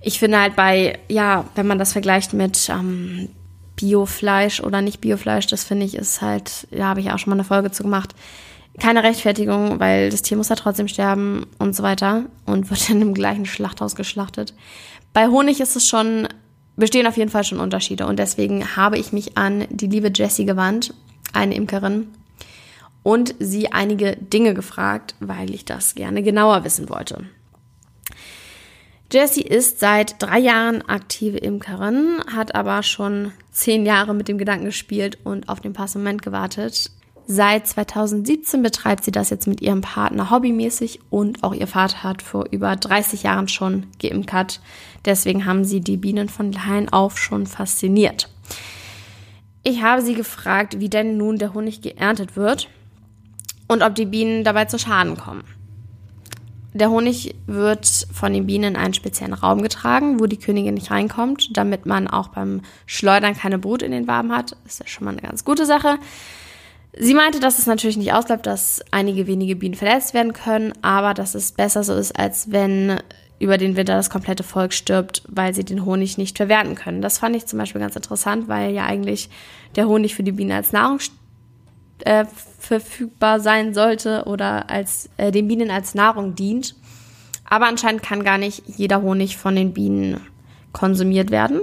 Ich 0.01 0.19
finde 0.19 0.41
halt 0.41 0.57
bei, 0.57 0.99
ja, 1.09 1.45
wenn 1.55 1.67
man 1.67 1.79
das 1.79 1.93
vergleicht 1.93 2.33
mit 2.33 2.69
ähm, 2.69 3.29
Biofleisch 3.77 4.61
oder 4.61 4.83
nicht 4.83 5.01
Biofleisch, 5.01 5.47
das 5.47 5.65
finde 5.65 5.87
ich 5.87 5.95
ist 5.95 6.21
halt, 6.21 6.67
da 6.71 6.87
habe 6.87 7.01
ich 7.01 7.11
auch 7.11 7.19
schon 7.19 7.31
mal 7.31 7.37
eine 7.37 7.45
Folge 7.45 7.71
zu 7.71 7.85
gemacht, 7.85 8.15
keine 8.81 9.05
Rechtfertigung, 9.05 9.79
weil 9.79 10.11
das 10.11 10.23
Tier 10.23 10.37
muss 10.37 10.49
ja 10.49 10.57
trotzdem 10.57 10.89
sterben 10.89 11.47
und 11.59 11.77
so 11.77 11.85
weiter 11.85 12.25
und 12.45 12.71
wird 12.71 12.91
dann 12.91 13.01
im 13.03 13.15
gleichen 13.15 13.47
Schlachthaus 13.47 13.95
geschlachtet. 13.95 14.53
Bei 15.13 15.29
Honig 15.29 15.61
ist 15.61 15.77
es 15.77 15.87
schon 15.87 16.27
bestehen 16.77 17.07
auf 17.07 17.17
jeden 17.17 17.31
Fall 17.31 17.45
schon 17.45 17.61
Unterschiede 17.61 18.07
und 18.07 18.19
deswegen 18.19 18.77
habe 18.77 18.99
ich 18.99 19.13
mich 19.13 19.39
an 19.39 19.65
die 19.71 19.87
liebe 19.87 20.11
Jessie 20.13 20.45
gewandt 20.45 20.93
eine 21.35 21.55
Imkerin, 21.55 22.09
und 23.03 23.35
sie 23.39 23.71
einige 23.71 24.17
Dinge 24.17 24.55
gefragt, 24.55 25.15
weil 25.21 25.55
ich 25.55 25.67
das 25.67 25.95
gerne 25.95 26.23
genauer 26.23 26.65
wissen 26.65 26.89
wollte. 26.89 27.27
Jessie 29.13 29.43
ist 29.43 29.79
seit 29.79 30.21
drei 30.23 30.39
Jahren 30.39 30.81
aktive 30.89 31.37
Imkerin, 31.37 32.21
hat 32.35 32.55
aber 32.55 32.83
schon 32.83 33.33
zehn 33.53 33.85
Jahre 33.85 34.15
mit 34.15 34.27
dem 34.27 34.39
Gedanken 34.39 34.65
gespielt 34.65 35.19
und 35.23 35.49
auf 35.51 35.61
den 35.61 35.75
passenden 35.75 36.05
Moment 36.05 36.23
gewartet, 36.23 36.91
Seit 37.27 37.67
2017 37.67 38.63
betreibt 38.63 39.03
sie 39.03 39.11
das 39.11 39.31
jetzt 39.31 39.47
mit 39.47 39.63
ihrem 39.63 39.81
Partner 39.81 40.31
hobbymäßig 40.31 41.01
und 41.09 41.43
auch 41.43 41.55
ihr 41.55 41.67
Vater 41.67 42.03
hat 42.03 42.21
vor 42.21 42.47
über 42.51 42.77
30 42.77 43.23
Jahren 43.23 43.49
schon 43.49 43.87
geimkert. 43.99 44.61
Deswegen 45.07 45.47
haben 45.47 45.65
sie 45.65 45.81
die 45.81 45.97
Bienen 45.97 46.29
von 46.29 46.51
klein 46.51 46.91
auf 46.91 47.19
schon 47.19 47.47
fasziniert. 47.47 48.29
Ich 49.65 49.83
habe 49.83 50.03
sie 50.03 50.15
gefragt, 50.15 50.79
wie 50.79 50.91
denn 50.91 51.17
nun 51.17 51.39
der 51.39 51.55
Honig 51.55 51.81
geerntet 51.81 52.37
wird 52.37 52.69
und 53.67 53.83
ob 53.83 53.95
die 53.95 54.05
Bienen 54.05 54.45
dabei 54.45 54.67
zu 54.67 54.79
Schaden 54.79 55.17
kommen. 55.17 55.43
Der 56.75 56.91
Honig 56.91 57.35
wird 57.47 57.87
von 58.13 58.33
den 58.33 58.47
Bienen 58.47 58.75
in 58.75 58.77
einen 58.77 58.95
speziellen 58.95 59.33
Raum 59.33 59.63
getragen, 59.63 60.21
wo 60.21 60.27
die 60.27 60.39
Königin 60.39 60.75
nicht 60.75 60.91
reinkommt, 60.91 61.57
damit 61.57 61.87
man 61.87 62.09
auch 62.09 62.29
beim 62.29 62.61
Schleudern 62.85 63.35
keine 63.35 63.59
Brut 63.59 63.81
in 63.81 63.93
den 63.93 64.07
Waben 64.07 64.33
hat. 64.33 64.57
Ist 64.67 64.81
ja 64.81 64.87
schon 64.87 65.05
mal 65.05 65.13
eine 65.13 65.23
ganz 65.23 65.45
gute 65.45 65.65
Sache. 65.65 65.99
Sie 66.97 67.15
meinte, 67.15 67.41
dass 67.41 67.59
es 67.59 67.67
natürlich 67.67 67.97
nicht 67.97 68.13
ausbleibt, 68.13 68.47
dass 68.47 68.85
einige 68.91 69.27
wenige 69.27 69.57
Bienen 69.57 69.75
verletzt 69.77 70.15
werden 70.15 70.33
können, 70.33 70.73
aber 70.83 71.15
dass 71.15 71.35
es 71.35 71.53
besser 71.53 71.85
so 71.85 71.95
ist, 71.95 72.19
als 72.19 72.53
wenn 72.53 73.01
über 73.45 73.59
den 73.59 73.77
Winter 73.77 73.95
das 73.95 74.09
komplette 74.09 74.43
Volk 74.43 74.73
stirbt, 74.73 75.23
weil 75.29 75.55
sie 75.55 75.65
den 75.65 75.85
Honig 75.85 76.17
nicht 76.17 76.39
verwerten 76.39 76.75
können. 76.75 77.03
Das 77.03 77.19
fand 77.19 77.37
ich 77.37 77.45
zum 77.45 77.59
Beispiel 77.59 77.81
ganz 77.81 77.95
interessant, 77.95 78.49
weil 78.49 78.73
ja 78.73 78.87
eigentlich 78.87 79.29
der 79.77 79.87
Honig 79.87 80.15
für 80.15 80.23
die 80.23 80.33
Bienen 80.33 80.53
als 80.53 80.73
Nahrung 80.73 80.99
äh, 82.05 82.25
verfügbar 82.59 83.41
sein 83.41 83.75
sollte 83.75 84.25
oder 84.25 84.71
als 84.71 85.11
äh, 85.19 85.31
den 85.31 85.47
Bienen 85.47 85.71
als 85.71 85.95
Nahrung 85.95 86.35
dient. 86.35 86.75
Aber 87.45 87.67
anscheinend 87.67 88.03
kann 88.03 88.25
gar 88.25 88.39
nicht 88.39 88.63
jeder 88.67 89.03
Honig 89.03 89.37
von 89.37 89.55
den 89.55 89.75
Bienen 89.75 90.21
konsumiert 90.73 91.31
werden. 91.31 91.61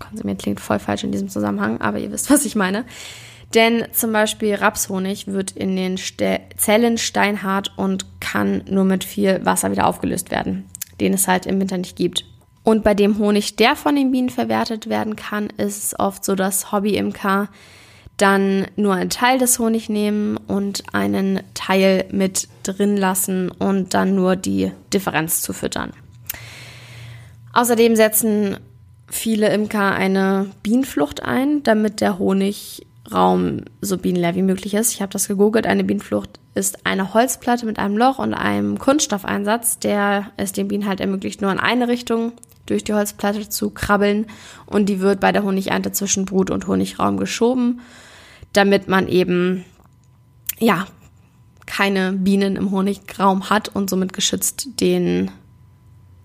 Konsumiert 0.00 0.42
klingt 0.42 0.60
voll 0.60 0.80
falsch 0.80 1.04
in 1.04 1.12
diesem 1.12 1.28
Zusammenhang, 1.28 1.80
aber 1.80 1.98
ihr 2.00 2.10
wisst, 2.10 2.28
was 2.30 2.44
ich 2.44 2.56
meine. 2.56 2.84
Denn 3.54 3.86
zum 3.92 4.12
Beispiel 4.12 4.56
Rapshonig 4.56 5.28
wird 5.28 5.52
in 5.52 5.76
den 5.76 5.96
Ste 5.96 6.40
Zellen 6.56 6.98
steinhart 6.98 7.72
und 7.76 8.20
kann 8.20 8.62
nur 8.68 8.84
mit 8.84 9.04
viel 9.04 9.44
Wasser 9.44 9.70
wieder 9.70 9.86
aufgelöst 9.86 10.32
werden, 10.32 10.64
den 11.00 11.14
es 11.14 11.28
halt 11.28 11.46
im 11.46 11.60
Winter 11.60 11.78
nicht 11.78 11.96
gibt. 11.96 12.24
Und 12.62 12.84
bei 12.84 12.94
dem 12.94 13.18
Honig, 13.18 13.56
der 13.56 13.74
von 13.74 13.96
den 13.96 14.12
Bienen 14.12 14.30
verwertet 14.30 14.88
werden 14.88 15.16
kann, 15.16 15.48
ist 15.56 15.84
es 15.84 15.98
oft 15.98 16.24
so, 16.24 16.34
dass 16.34 16.72
Hobbyimker 16.72 17.48
dann 18.16 18.66
nur 18.76 18.94
einen 18.94 19.08
Teil 19.08 19.38
des 19.38 19.58
Honig 19.58 19.88
nehmen 19.88 20.36
und 20.36 20.82
einen 20.92 21.40
Teil 21.54 22.04
mit 22.10 22.48
drin 22.62 22.96
lassen 22.96 23.50
und 23.50 23.94
dann 23.94 24.14
nur 24.14 24.36
die 24.36 24.72
Differenz 24.92 25.40
zu 25.40 25.54
füttern. 25.54 25.92
Außerdem 27.54 27.96
setzen 27.96 28.58
viele 29.08 29.48
Imker 29.48 29.94
eine 29.94 30.50
Bienenflucht 30.62 31.22
ein, 31.22 31.62
damit 31.62 32.00
der 32.00 32.18
Honigraum 33.10 33.62
so 33.80 33.98
bienenleer 33.98 34.34
wie 34.34 34.42
möglich 34.42 34.74
ist. 34.74 34.92
Ich 34.92 35.02
habe 35.02 35.12
das 35.12 35.28
gegoogelt. 35.28 35.66
Eine 35.66 35.84
Bienenflucht 35.84 36.40
ist 36.54 36.86
eine 36.86 37.14
Holzplatte 37.14 37.66
mit 37.66 37.78
einem 37.78 37.96
Loch 37.96 38.18
und 38.18 38.34
einem 38.34 38.78
Kunststoffeinsatz, 38.78 39.78
der 39.78 40.30
es 40.36 40.52
den 40.52 40.68
Bienen 40.68 40.86
halt 40.86 41.00
ermöglicht, 41.00 41.42
nur 41.42 41.52
in 41.52 41.60
eine 41.60 41.88
Richtung 41.88 42.32
durch 42.66 42.84
die 42.84 42.94
Holzplatte 42.94 43.48
zu 43.48 43.70
krabbeln 43.70 44.26
und 44.66 44.88
die 44.88 45.00
wird 45.00 45.20
bei 45.20 45.32
der 45.32 45.42
Honigernte 45.42 45.92
zwischen 45.92 46.24
Brut 46.24 46.50
und 46.50 46.66
Honigraum 46.66 47.16
geschoben 47.16 47.80
damit 48.52 48.88
man 48.88 49.08
eben, 49.08 49.64
ja, 50.58 50.86
keine 51.66 52.12
Bienen 52.12 52.56
im 52.56 52.70
Honigraum 52.70 53.48
hat 53.48 53.68
und 53.68 53.88
somit 53.88 54.12
geschützt 54.12 54.80
den, 54.80 55.30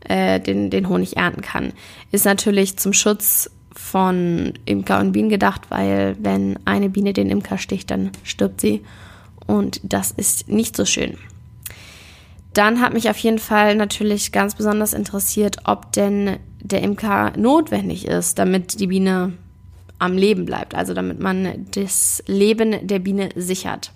äh, 0.01 0.39
den, 0.39 0.69
den 0.69 0.89
Honig 0.89 1.17
ernten 1.17 1.41
kann. 1.41 1.73
Ist 2.11 2.25
natürlich 2.25 2.77
zum 2.77 2.93
Schutz 2.93 3.51
von 3.75 4.53
Imker 4.65 5.00
und 5.00 5.12
Bienen 5.12 5.29
gedacht, 5.29 5.62
weil 5.70 6.15
wenn 6.20 6.58
eine 6.65 6.89
Biene 6.89 7.13
den 7.13 7.29
Imker 7.29 7.58
sticht, 7.58 7.91
dann 7.91 8.12
stirbt 8.24 8.62
sie. 8.62 8.82
Und 9.48 9.79
das 9.84 10.12
ist 10.12 10.50
nicht 10.50 10.75
so 10.75 10.86
schön. 10.86 11.17
Dann 12.53 12.82
hat 12.82 12.94
mich 12.94 13.10
auf 13.10 13.17
jeden 13.17 13.39
Fall 13.39 13.75
natürlich 13.75 14.32
ganz 14.32 14.55
besonders 14.55 14.94
interessiert, 14.94 15.58
ob 15.65 15.91
denn 15.91 16.38
der 16.62 16.82
Imker 16.82 17.34
notwendig 17.38 18.08
ist, 18.08 18.39
damit 18.39 18.79
die 18.79 18.88
Biene 18.88 19.34
am 20.00 20.17
Leben 20.17 20.46
bleibt, 20.46 20.74
also 20.74 20.94
damit 20.94 21.20
man 21.20 21.67
das 21.72 22.24
Leben 22.27 22.88
der 22.88 23.00
Biene 23.00 23.29
sichert. 23.36 23.91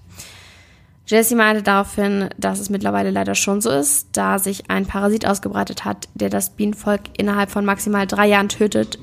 Jessie 1.09 1.33
meinte 1.33 1.63
daraufhin, 1.63 2.29
dass 2.37 2.59
es 2.59 2.69
mittlerweile 2.69 3.09
leider 3.09 3.33
schon 3.33 3.61
so 3.61 3.71
ist, 3.71 4.09
da 4.11 4.37
sich 4.37 4.69
ein 4.69 4.85
Parasit 4.85 5.25
ausgebreitet 5.25 5.83
hat, 5.83 6.07
der 6.13 6.29
das 6.29 6.51
Bienenvolk 6.51 7.01
innerhalb 7.17 7.49
von 7.49 7.65
maximal 7.65 8.05
drei 8.05 8.27
Jahren 8.27 8.47
tötet. 8.47 8.99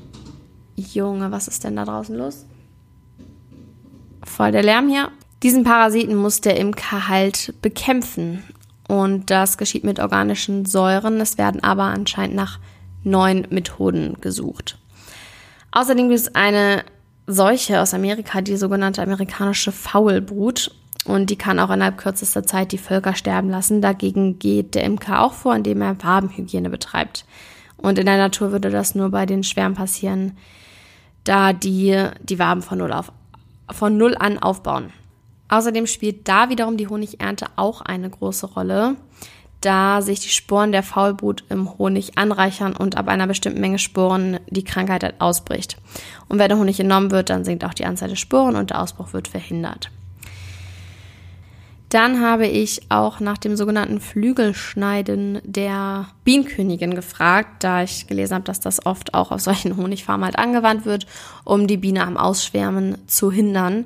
Junge, 0.77 1.31
was 1.31 1.47
ist 1.47 1.63
denn 1.63 1.75
da 1.75 1.85
draußen 1.85 2.15
los? 2.15 2.45
Voll 4.23 4.51
der 4.51 4.63
Lärm 4.63 4.87
hier. 4.87 5.11
Diesen 5.43 5.63
Parasiten 5.63 6.15
muss 6.15 6.41
der 6.41 6.57
Imker 6.57 7.07
halt 7.09 7.53
bekämpfen. 7.61 8.43
Und 8.87 9.29
das 9.29 9.57
geschieht 9.57 9.83
mit 9.83 9.99
organischen 9.99 10.65
Säuren. 10.65 11.19
Es 11.19 11.37
werden 11.37 11.63
aber 11.63 11.83
anscheinend 11.83 12.35
nach 12.35 12.59
neuen 13.03 13.47
Methoden 13.49 14.17
gesucht. 14.21 14.77
Außerdem 15.71 16.09
gibt 16.09 16.19
es 16.19 16.35
eine 16.35 16.83
Seuche 17.25 17.81
aus 17.81 17.93
Amerika, 17.93 18.41
die 18.41 18.55
sogenannte 18.55 19.01
amerikanische 19.01 19.71
Faulbrut. 19.71 20.71
Und 21.05 21.29
die 21.29 21.37
kann 21.37 21.59
auch 21.59 21.69
innerhalb 21.69 21.97
kürzester 21.97 22.43
Zeit 22.43 22.71
die 22.71 22.77
Völker 22.77 23.15
sterben 23.15 23.49
lassen. 23.49 23.81
Dagegen 23.81 24.39
geht 24.39 24.75
der 24.75 24.83
Imker 24.83 25.21
auch 25.21 25.33
vor, 25.33 25.55
indem 25.55 25.81
er 25.81 26.01
Wabenhygiene 26.01 26.69
betreibt. 26.69 27.25
Und 27.77 27.99
in 27.99 28.05
der 28.05 28.17
Natur 28.17 28.51
würde 28.51 28.69
das 28.69 28.95
nur 28.95 29.09
bei 29.09 29.25
den 29.25 29.43
Schwärmen 29.43 29.75
passieren, 29.75 30.37
da 31.23 31.53
die 31.53 32.09
die 32.23 32.39
Waben 32.39 32.61
von 32.61 32.79
null, 32.79 32.91
auf, 32.91 33.11
von 33.71 33.97
null 33.97 34.15
an 34.17 34.37
aufbauen. 34.39 34.91
Außerdem 35.49 35.87
spielt 35.87 36.27
da 36.27 36.49
wiederum 36.49 36.77
die 36.77 36.87
Honigernte 36.87 37.45
auch 37.55 37.81
eine 37.81 38.09
große 38.09 38.47
Rolle 38.47 38.97
da 39.61 40.01
sich 40.01 40.19
die 40.19 40.29
Sporen 40.29 40.71
der 40.71 40.83
Faulbrut 40.83 41.43
im 41.49 41.77
Honig 41.77 42.17
anreichern 42.17 42.75
und 42.75 42.95
ab 42.95 43.07
einer 43.07 43.27
bestimmten 43.27 43.61
Menge 43.61 43.79
Sporen 43.79 44.39
die 44.49 44.63
Krankheit 44.63 45.03
halt 45.03 45.19
ausbricht. 45.19 45.77
Und 46.29 46.39
wenn 46.39 46.49
der 46.49 46.57
Honig 46.57 46.79
entnommen 46.79 47.11
wird, 47.11 47.29
dann 47.29 47.43
sinkt 47.43 47.65
auch 47.65 47.73
die 47.73 47.85
Anzahl 47.85 48.09
der 48.09 48.15
Sporen 48.15 48.55
und 48.55 48.69
der 48.69 48.81
Ausbruch 48.81 49.13
wird 49.13 49.27
verhindert. 49.27 49.89
Dann 51.89 52.19
habe 52.19 52.47
ich 52.47 52.81
auch 52.89 53.21
nach 53.21 53.37
dem 53.37 53.55
sogenannten 53.55 54.01
Flügelschneiden 54.01 55.39
der 55.45 56.07
Bienenkönigin 56.25 56.95
gefragt, 56.95 57.63
da 57.63 57.83
ich 57.83 58.07
gelesen 58.07 58.35
habe, 58.35 58.43
dass 58.43 58.59
das 58.59 58.85
oft 58.85 59.13
auch 59.13 59.31
auf 59.31 59.39
solchen 59.39 59.77
Honigfarmen 59.77 60.25
halt 60.25 60.37
angewandt 60.37 60.85
wird, 60.85 61.07
um 61.45 61.67
die 61.67 61.77
Biene 61.77 62.05
am 62.05 62.17
Ausschwärmen 62.17 62.97
zu 63.07 63.31
hindern. 63.31 63.85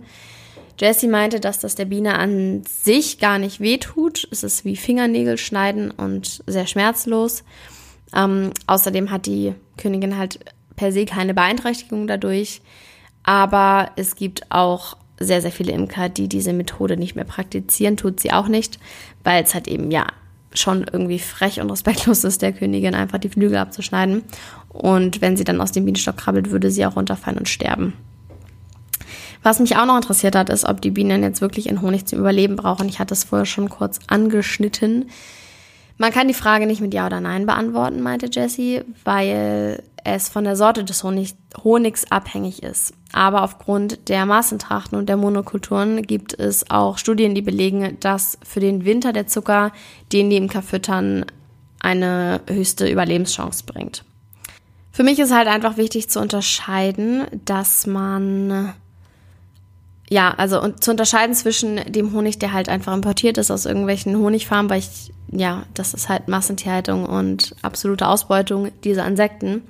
Jessie 0.79 1.08
meinte, 1.08 1.39
dass 1.39 1.60
das 1.60 1.75
der 1.75 1.86
Biene 1.86 2.17
an 2.17 2.63
sich 2.65 3.20
gar 3.20 3.38
nicht 3.38 3.60
wehtut. 3.60 4.27
Es 4.31 4.41
ist 4.43 4.65
wie 4.65 4.75
Fingernägel 4.75 5.38
schneiden 5.38 5.91
und 5.91 6.41
sehr 6.48 6.65
schmerzlos. 6.65 7.43
Ähm, 8.15 8.50
außerdem 8.65 9.12
hat 9.12 9.27
die 9.27 9.53
Königin 9.77 10.17
halt 10.17 10.39
per 10.75 10.91
se 10.91 11.05
keine 11.05 11.36
Beeinträchtigung 11.36 12.08
dadurch. 12.08 12.62
Aber 13.22 13.91
es 13.96 14.15
gibt 14.15 14.51
auch 14.51 14.98
sehr, 15.24 15.42
sehr 15.42 15.51
viele 15.51 15.72
Imker, 15.72 16.10
die 16.10 16.28
diese 16.28 16.54
Methode 16.54 16.98
nicht 16.98 17.16
mehr 17.16 17.25
praktizieren. 17.25 17.98
Tut 17.98 18.20
sie 18.20 18.32
auch 18.32 18.48
nicht, 18.48 18.80
weil 19.24 19.44
es 19.44 19.54
halt 19.54 19.68
eben 19.68 19.92
ja 19.92 20.08
schon 20.54 20.86
irgendwie 20.92 21.20
frech 21.20 21.62
und 21.62 21.70
respektlos 21.70 22.24
ist, 22.24 22.42
der 22.42 22.54
Königin 22.54 22.96
einfach 22.96 23.18
die 23.18 23.30
Flügel 23.30 23.58
abzuschneiden. 23.58 24.24
Und 24.70 25.22
wenn 25.22 25.38
sie 25.38 25.44
dann 25.44 25.62
aus 25.62 25.72
dem 25.72 25.86
Bienenstock 25.86 26.18
krabbelt, 26.18 26.51
würde 26.51 26.72
sie 26.72 26.86
auch 26.86 26.96
runterfallen 26.96 27.40
und 27.40 27.50
sterben. 27.50 27.94
Was 29.44 29.60
mich 29.60 29.75
auch 29.75 29.86
noch 29.86 29.96
interessiert 29.96 30.36
hat, 30.36 30.50
ist, 30.50 30.66
ob 30.66 30.82
die 30.82 30.92
Bienen 30.92 31.24
jetzt 31.24 31.42
wirklich 31.42 31.68
in 31.68 31.82
Honig 31.82 32.06
zum 32.06 32.20
Überleben 32.20 32.56
brauchen. 32.56 32.88
Ich 32.88 33.00
hatte 33.00 33.13
es 33.13 33.24
vorher 33.24 33.46
schon 33.46 33.70
kurz 33.70 34.00
angeschnitten. 34.08 35.10
Man 35.98 36.12
kann 36.12 36.28
die 36.28 36.34
Frage 36.34 36.68
nicht 36.68 36.82
mit 36.82 36.94
Ja 36.94 37.08
oder 37.08 37.22
Nein 37.22 37.46
beantworten, 37.46 38.01
meinte 38.01 38.30
Jessie, 38.32 38.82
weil 39.04 39.84
es 40.03 40.29
von 40.29 40.43
der 40.43 40.55
Sorte 40.55 40.84
des 40.84 41.03
Honig, 41.03 41.36
Honigs 41.63 42.12
abhängig 42.12 42.63
ist. 42.63 42.93
Aber 43.13 43.43
aufgrund 43.43 44.10
der 44.10 44.25
Massentrachten 44.25 44.98
und 44.98 45.10
der 45.10 45.17
Monokulturen 45.17 46.01
gibt 46.03 46.38
es 46.38 46.70
auch 46.70 46.98
Studien, 46.98 47.36
die 47.36 47.41
belegen, 47.41 47.98
dass 48.00 48.38
für 48.43 48.60
den 48.60 48.86
Winter 48.86 49.13
der 49.13 49.27
Zucker, 49.27 49.72
den 50.12 50.29
die 50.29 50.38
Imker 50.38 50.62
füttern, 50.62 51.25
eine 51.79 52.41
höchste 52.48 52.88
Überlebenschance 52.88 53.63
bringt. 53.65 54.05
Für 54.91 55.03
mich 55.03 55.20
ist 55.20 55.34
halt 55.34 55.48
einfach 55.48 55.77
wichtig 55.77 56.10
zu 56.10 56.20
unterscheiden, 56.20 57.25
dass 57.46 57.88
man 57.88 58.74
ja, 60.12 60.34
also 60.36 60.62
und 60.62 60.84
zu 60.84 60.91
unterscheiden 60.91 61.34
zwischen 61.34 61.77
dem 61.89 62.12
Honig, 62.12 62.38
der 62.38 62.51
halt 62.51 62.68
einfach 62.68 62.94
importiert 62.94 63.38
ist 63.38 63.50
aus 63.50 63.65
irgendwelchen 63.65 64.18
Honigfarmen, 64.18 64.70
weil 64.70 64.80
ich, 64.80 65.13
ja, 65.32 65.63
das 65.74 65.94
ist 65.94 66.10
halt 66.10 66.27
Massentierhaltung 66.27 67.06
und 67.06 67.56
absolute 67.62 68.06
Ausbeutung 68.06 68.72
dieser 68.84 69.08
Insekten. 69.08 69.63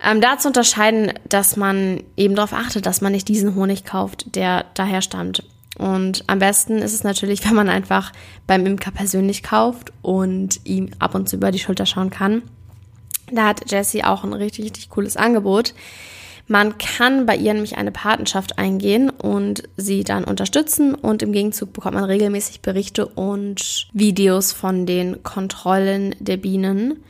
Ähm, 0.00 0.20
da 0.20 0.38
zu 0.38 0.46
unterscheiden, 0.46 1.12
dass 1.28 1.56
man 1.56 2.04
eben 2.16 2.36
darauf 2.36 2.52
achtet, 2.52 2.86
dass 2.86 3.00
man 3.00 3.10
nicht 3.10 3.26
diesen 3.26 3.56
Honig 3.56 3.84
kauft, 3.84 4.36
der 4.36 4.64
daher 4.74 5.02
stammt. 5.02 5.42
Und 5.76 6.22
am 6.28 6.38
besten 6.38 6.78
ist 6.78 6.94
es 6.94 7.02
natürlich, 7.02 7.44
wenn 7.48 7.56
man 7.56 7.68
einfach 7.68 8.12
beim 8.46 8.64
Imker 8.64 8.92
persönlich 8.92 9.42
kauft 9.42 9.92
und 10.02 10.60
ihm 10.62 10.90
ab 11.00 11.16
und 11.16 11.28
zu 11.28 11.34
über 11.34 11.50
die 11.50 11.58
Schulter 11.58 11.86
schauen 11.86 12.10
kann. 12.10 12.42
Da 13.32 13.48
hat 13.48 13.68
Jessie 13.68 14.04
auch 14.04 14.22
ein 14.22 14.34
richtig, 14.34 14.66
richtig 14.66 14.88
cooles 14.88 15.16
Angebot. 15.16 15.74
Man 16.52 16.76
kann 16.76 17.24
bei 17.24 17.34
ihr 17.34 17.54
nämlich 17.54 17.78
eine 17.78 17.92
Patenschaft 17.92 18.58
eingehen 18.58 19.08
und 19.08 19.62
sie 19.78 20.04
dann 20.04 20.22
unterstützen 20.22 20.94
und 20.94 21.22
im 21.22 21.32
Gegenzug 21.32 21.72
bekommt 21.72 21.94
man 21.94 22.04
regelmäßig 22.04 22.60
Berichte 22.60 23.06
und 23.06 23.88
Videos 23.94 24.52
von 24.52 24.84
den 24.84 25.22
Kontrollen 25.22 26.14
der 26.18 26.36
Bienen. 26.36 27.02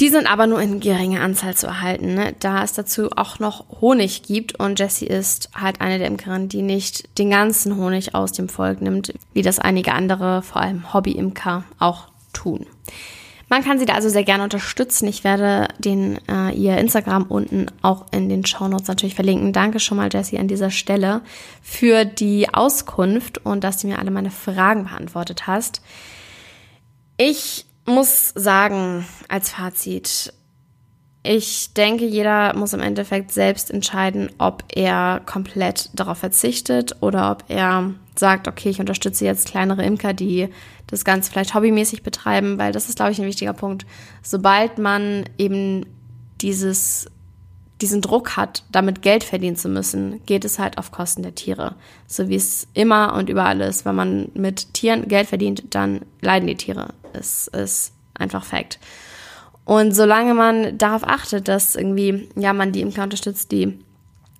Die 0.00 0.10
sind 0.10 0.30
aber 0.30 0.46
nur 0.46 0.60
in 0.60 0.80
geringer 0.80 1.22
Anzahl 1.22 1.56
zu 1.56 1.66
erhalten, 1.66 2.12
ne? 2.12 2.34
da 2.38 2.62
es 2.62 2.74
dazu 2.74 3.10
auch 3.12 3.38
noch 3.38 3.80
Honig 3.80 4.22
gibt 4.24 4.60
und 4.60 4.78
Jessie 4.78 5.06
ist 5.06 5.48
halt 5.54 5.80
eine 5.80 5.96
der 5.96 6.08
Imkerinnen, 6.08 6.50
die 6.50 6.60
nicht 6.60 7.18
den 7.18 7.30
ganzen 7.30 7.78
Honig 7.78 8.14
aus 8.14 8.32
dem 8.32 8.50
Volk 8.50 8.82
nimmt, 8.82 9.14
wie 9.32 9.40
das 9.40 9.58
einige 9.58 9.94
andere, 9.94 10.42
vor 10.42 10.60
allem 10.60 10.92
Hobby-Imker, 10.92 11.64
auch 11.78 12.08
tun. 12.34 12.66
Man 13.48 13.62
kann 13.62 13.78
sie 13.78 13.86
da 13.86 13.94
also 13.94 14.08
sehr 14.08 14.24
gerne 14.24 14.42
unterstützen. 14.42 15.06
Ich 15.06 15.22
werde 15.22 15.68
den 15.78 16.18
äh, 16.28 16.50
ihr 16.50 16.78
Instagram 16.78 17.24
unten 17.24 17.66
auch 17.80 18.06
in 18.10 18.28
den 18.28 18.44
Shownotes 18.44 18.88
natürlich 18.88 19.14
verlinken. 19.14 19.52
Danke 19.52 19.78
schon 19.78 19.98
mal, 19.98 20.08
Jessie, 20.12 20.38
an 20.38 20.48
dieser 20.48 20.70
Stelle 20.70 21.20
für 21.62 22.04
die 22.04 22.52
Auskunft 22.52 23.38
und 23.38 23.62
dass 23.62 23.78
du 23.78 23.86
mir 23.86 24.00
alle 24.00 24.10
meine 24.10 24.32
Fragen 24.32 24.84
beantwortet 24.84 25.46
hast. 25.46 25.80
Ich 27.16 27.66
muss 27.84 28.32
sagen, 28.34 29.06
als 29.28 29.50
Fazit, 29.50 30.32
ich 31.26 31.72
denke, 31.72 32.04
jeder 32.04 32.54
muss 32.54 32.72
im 32.72 32.80
Endeffekt 32.80 33.32
selbst 33.32 33.70
entscheiden, 33.70 34.30
ob 34.38 34.64
er 34.74 35.20
komplett 35.26 35.90
darauf 35.94 36.18
verzichtet 36.18 36.96
oder 37.00 37.32
ob 37.32 37.44
er 37.48 37.94
sagt, 38.14 38.48
okay, 38.48 38.70
ich 38.70 38.80
unterstütze 38.80 39.24
jetzt 39.24 39.48
kleinere 39.48 39.84
Imker, 39.84 40.14
die 40.14 40.48
das 40.86 41.04
Ganze 41.04 41.30
vielleicht 41.30 41.54
hobbymäßig 41.54 42.02
betreiben, 42.02 42.58
weil 42.58 42.72
das 42.72 42.88
ist, 42.88 42.96
glaube 42.96 43.12
ich, 43.12 43.20
ein 43.20 43.26
wichtiger 43.26 43.52
Punkt. 43.52 43.86
Sobald 44.22 44.78
man 44.78 45.24
eben 45.36 45.84
dieses, 46.40 47.10
diesen 47.80 48.00
Druck 48.00 48.36
hat, 48.36 48.62
damit 48.70 49.02
Geld 49.02 49.24
verdienen 49.24 49.56
zu 49.56 49.68
müssen, 49.68 50.24
geht 50.26 50.44
es 50.44 50.58
halt 50.58 50.78
auf 50.78 50.92
Kosten 50.92 51.22
der 51.22 51.34
Tiere. 51.34 51.74
So 52.06 52.28
wie 52.28 52.36
es 52.36 52.68
immer 52.72 53.14
und 53.14 53.28
überall 53.28 53.60
ist. 53.60 53.84
Wenn 53.84 53.96
man 53.96 54.30
mit 54.34 54.74
Tieren 54.74 55.08
Geld 55.08 55.28
verdient, 55.28 55.64
dann 55.70 56.02
leiden 56.20 56.46
die 56.46 56.56
Tiere. 56.56 56.94
Es 57.12 57.48
ist 57.48 57.92
einfach 58.14 58.44
Fakt. 58.44 58.78
Und 59.66 59.96
solange 59.96 60.32
man 60.32 60.78
darauf 60.78 61.02
achtet, 61.02 61.48
dass 61.48 61.74
irgendwie, 61.74 62.28
ja, 62.36 62.52
man 62.52 62.70
die 62.70 62.80
Imker 62.80 63.02
unterstützt, 63.02 63.50
die 63.50 63.76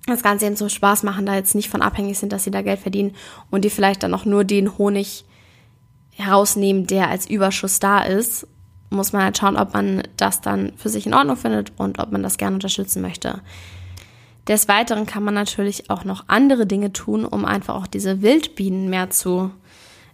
das 0.06 0.23
Ganze 0.23 0.47
eben 0.47 0.54
so 0.54 0.68
Spaß 0.68 1.02
machen, 1.02 1.26
da 1.26 1.35
jetzt 1.35 1.56
nicht 1.56 1.68
von 1.68 1.83
abhängig 1.83 2.16
sind, 2.16 2.33
dass 2.33 2.45
sie 2.45 2.52
da 2.52 2.62
Geld 2.62 2.78
verdienen 2.78 3.12
und 3.50 3.64
die 3.64 3.71
vielleicht 3.71 4.04
dann 4.04 4.14
auch 4.14 4.25
nur 4.25 4.45
den 4.45 4.78
Honig 4.78 5.25
herausnehmen, 6.12 6.87
der 6.87 7.11
als 7.11 7.28
Überschuss 7.28 7.80
da 7.80 8.02
ist, 8.02 8.47
muss 8.90 9.12
man 9.12 9.25
halt 9.25 9.37
schauen, 9.37 9.56
ob 9.56 9.75
man 9.75 10.04
das 10.16 10.42
dann 10.42 10.73
für 10.76 10.88
sich 10.88 11.06
in 11.06 11.14
Ordnung 11.14 11.37
findet 11.37 11.73
und 11.76 11.99
ob 11.99 12.12
man 12.12 12.23
das 12.23 12.38
gerne 12.38 12.54
unterstützen 12.54 13.02
möchte. 13.02 13.40
Des 14.47 14.68
Weiteren 14.68 15.06
kann 15.06 15.25
man 15.25 15.35
natürlich 15.35 15.90
auch 15.90 16.04
noch 16.04 16.25
andere 16.28 16.66
Dinge 16.66 16.92
tun, 16.92 17.25
um 17.25 17.45
einfach 17.45 17.75
auch 17.75 17.88
diese 17.88 18.23
Wildbienen 18.23 18.88
mehr 18.88 19.11
zu 19.11 19.50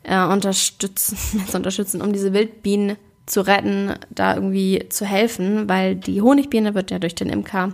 äh, 0.05 0.25
unterstützen, 0.25 1.19
zu 1.47 1.57
unterstützen, 1.59 2.01
um 2.01 2.15
diese 2.15 2.33
Wildbienen 2.33 2.97
zu 3.27 3.47
retten, 3.47 3.95
da 4.11 4.35
irgendwie 4.35 4.89
zu 4.89 5.07
helfen, 5.07 5.69
weil 5.69 5.97
die 5.97 6.21
Honigbiene 6.21 6.75
wird 6.75 6.91
ja 6.91 6.99
durch 6.99 7.15
den 7.15 7.29
Imker 7.29 7.73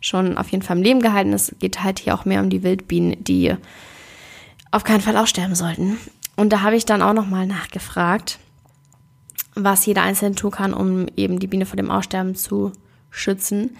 schon 0.00 0.38
auf 0.38 0.48
jeden 0.50 0.62
Fall 0.62 0.76
im 0.76 0.82
Leben 0.82 1.00
gehalten. 1.00 1.32
Es 1.32 1.54
geht 1.58 1.82
halt 1.82 1.98
hier 1.98 2.14
auch 2.14 2.24
mehr 2.24 2.40
um 2.40 2.50
die 2.50 2.62
Wildbienen, 2.62 3.22
die 3.22 3.54
auf 4.70 4.84
keinen 4.84 5.00
Fall 5.00 5.16
aussterben 5.16 5.54
sollten. 5.54 5.98
Und 6.36 6.52
da 6.52 6.62
habe 6.62 6.76
ich 6.76 6.86
dann 6.86 7.02
auch 7.02 7.12
nochmal 7.12 7.46
nachgefragt, 7.46 8.38
was 9.54 9.86
jeder 9.86 10.02
Einzelne 10.02 10.34
tun 10.34 10.50
kann, 10.50 10.72
um 10.72 11.06
eben 11.16 11.38
die 11.38 11.46
Biene 11.46 11.66
vor 11.66 11.76
dem 11.76 11.90
Aussterben 11.90 12.34
zu 12.34 12.72
schützen. 13.10 13.76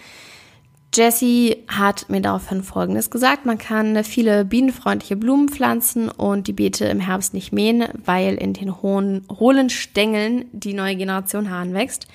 Jessie 0.93 1.57
hat 1.69 2.09
mir 2.09 2.21
daraufhin 2.21 2.65
Folgendes 2.65 3.11
gesagt. 3.11 3.47
Man 3.47 3.59
kann 3.59 4.03
viele 4.03 4.45
bienenfreundliche 4.45 5.15
Blumen 5.15 5.49
pflanzen 5.49 6.09
und 6.09 6.49
die 6.49 6.53
Beete 6.53 6.87
im 6.87 6.99
Herbst 6.99 7.33
nicht 7.33 7.53
mähen, 7.53 7.85
weil 8.05 8.35
in 8.35 8.55
den 8.55 8.83
hohen, 8.83 9.25
hohlen 9.31 9.71
Stängeln 9.71 10.47
die 10.53 10.75
neue 10.75 10.97
Generation 10.97 11.51
Hahn 11.51 11.75
wächst. 11.75 12.09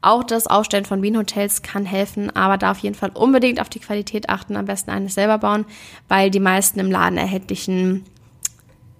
Auch 0.00 0.24
das 0.24 0.46
Aufstellen 0.46 0.86
von 0.86 1.02
Bienenhotels 1.02 1.60
kann 1.60 1.84
helfen, 1.84 2.34
aber 2.34 2.56
da 2.56 2.70
auf 2.70 2.78
jeden 2.78 2.94
Fall 2.94 3.10
unbedingt 3.12 3.60
auf 3.60 3.68
die 3.68 3.80
Qualität 3.80 4.30
achten, 4.30 4.56
am 4.56 4.64
besten 4.64 4.90
eines 4.90 5.14
selber 5.14 5.36
bauen, 5.36 5.66
weil 6.08 6.30
die 6.30 6.40
meisten 6.40 6.80
im 6.80 6.90
Laden 6.90 7.18
erhältlichen 7.18 8.04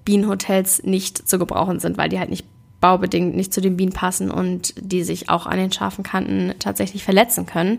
Bienenhotels 0.04 0.82
nicht 0.82 1.26
zu 1.26 1.38
gebrauchen 1.38 1.80
sind, 1.80 1.96
weil 1.96 2.10
die 2.10 2.18
halt 2.18 2.30
nicht 2.30 2.46
baubedingt 2.82 3.34
nicht 3.34 3.54
zu 3.54 3.62
den 3.62 3.76
Bienen 3.76 3.92
passen 3.92 4.30
und 4.30 4.74
die 4.76 5.04
sich 5.04 5.30
auch 5.30 5.46
an 5.46 5.56
den 5.56 5.72
scharfen 5.72 6.04
Kanten 6.04 6.52
tatsächlich 6.58 7.02
verletzen 7.04 7.46
können. 7.46 7.78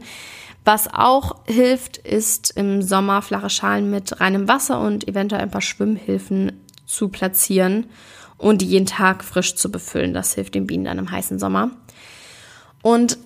Was 0.66 0.94
auch 0.94 1.36
hilft, 1.46 1.98
ist 1.98 2.52
im 2.56 2.82
Sommer 2.82 3.22
flache 3.22 3.50
Schalen 3.50 3.90
mit 3.90 4.22
reinem 4.22 4.48
Wasser 4.48 4.80
und 4.80 5.08
eventuell 5.08 5.42
ein 5.42 5.52
paar 5.52 5.62
Schwimmhilfen 5.62 6.54
zu 6.86 7.10
platzieren 7.10 7.88
und 8.38 8.62
die 8.62 8.68
jeden 8.68 8.86
Tag 8.86 9.24
frisch 9.24 9.56
zu 9.56 9.72
befüllen. 9.72 10.14
Das 10.14 10.34
hilft 10.34 10.56
den 10.56 10.68
Bienen 10.68 10.86
dann 10.86 11.00
im 11.00 11.12
heißen 11.12 11.38
Sommer. 11.40 11.72
Und 12.82 13.18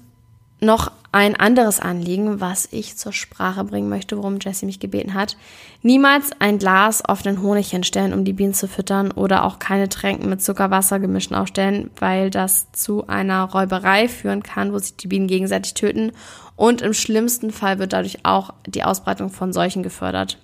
noch 0.59 0.91
ein 1.11 1.35
anderes 1.35 1.79
Anliegen, 1.79 2.41
was 2.41 2.67
ich 2.71 2.97
zur 2.97 3.13
Sprache 3.13 3.63
bringen 3.63 3.89
möchte, 3.89 4.17
worum 4.17 4.39
Jessie 4.39 4.65
mich 4.65 4.79
gebeten 4.79 5.13
hat. 5.13 5.37
Niemals 5.81 6.31
ein 6.39 6.57
Glas 6.57 7.03
auf 7.03 7.21
den 7.21 7.41
Honig 7.41 7.69
hinstellen, 7.69 8.13
um 8.13 8.25
die 8.25 8.33
Bienen 8.33 8.53
zu 8.53 8.67
füttern 8.67 9.11
oder 9.11 9.45
auch 9.45 9.59
keine 9.59 9.89
Tränken 9.89 10.29
mit 10.29 10.41
Zuckerwasser 10.41 10.99
gemischt 10.99 11.31
aufstellen, 11.31 11.89
weil 11.99 12.29
das 12.29 12.71
zu 12.73 13.07
einer 13.07 13.43
Räuberei 13.43 14.07
führen 14.07 14.43
kann, 14.43 14.73
wo 14.73 14.79
sich 14.79 14.97
die 14.97 15.07
Bienen 15.07 15.27
gegenseitig 15.27 15.73
töten 15.73 16.11
und 16.55 16.81
im 16.81 16.93
schlimmsten 16.93 17.51
Fall 17.51 17.79
wird 17.79 17.93
dadurch 17.93 18.25
auch 18.25 18.53
die 18.65 18.83
Ausbreitung 18.83 19.29
von 19.29 19.53
Seuchen 19.53 19.83
gefördert. 19.83 20.39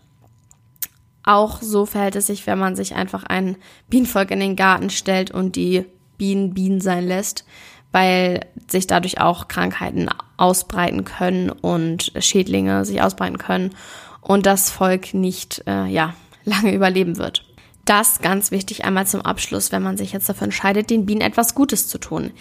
Auch 1.23 1.61
so 1.61 1.85
verhält 1.85 2.15
es 2.15 2.27
sich, 2.27 2.45
wenn 2.47 2.59
man 2.59 2.75
sich 2.75 2.95
einfach 2.95 3.23
ein 3.23 3.57
Bienenvolk 3.89 4.31
in 4.31 4.39
den 4.39 4.55
Garten 4.55 4.89
stellt 4.89 5.31
und 5.31 5.55
die 5.55 5.85
Bienen 6.17 6.53
Bienen 6.53 6.81
sein 6.81 7.07
lässt 7.07 7.45
weil 7.93 8.47
sich 8.69 8.87
dadurch 8.87 9.21
auch 9.21 9.47
Krankheiten 9.47 10.09
ausbreiten 10.35 11.05
können 11.05 11.49
und 11.49 12.11
Schädlinge 12.19 12.83
sich 12.83 13.01
ausbreiten 13.01 13.37
können 13.37 13.73
und 14.19 14.45
das 14.45 14.69
Volk 14.69 15.13
nicht 15.13 15.63
äh, 15.67 15.85
ja, 15.85 16.15
lange 16.43 16.73
überleben 16.73 17.17
wird. 17.17 17.45
Das 17.85 18.19
ganz 18.19 18.51
wichtig 18.51 18.83
einmal 18.83 19.05
zum 19.07 19.21
Abschluss, 19.21 19.71
wenn 19.71 19.83
man 19.83 19.95
sich 19.95 20.11
jetzt 20.11 20.27
dafür 20.27 20.45
entscheidet, 20.45 20.89
den 20.89 21.05
Bienen 21.05 21.21
etwas 21.21 21.53
Gutes 21.53 21.87
zu 21.87 21.97
tun. 21.97 22.31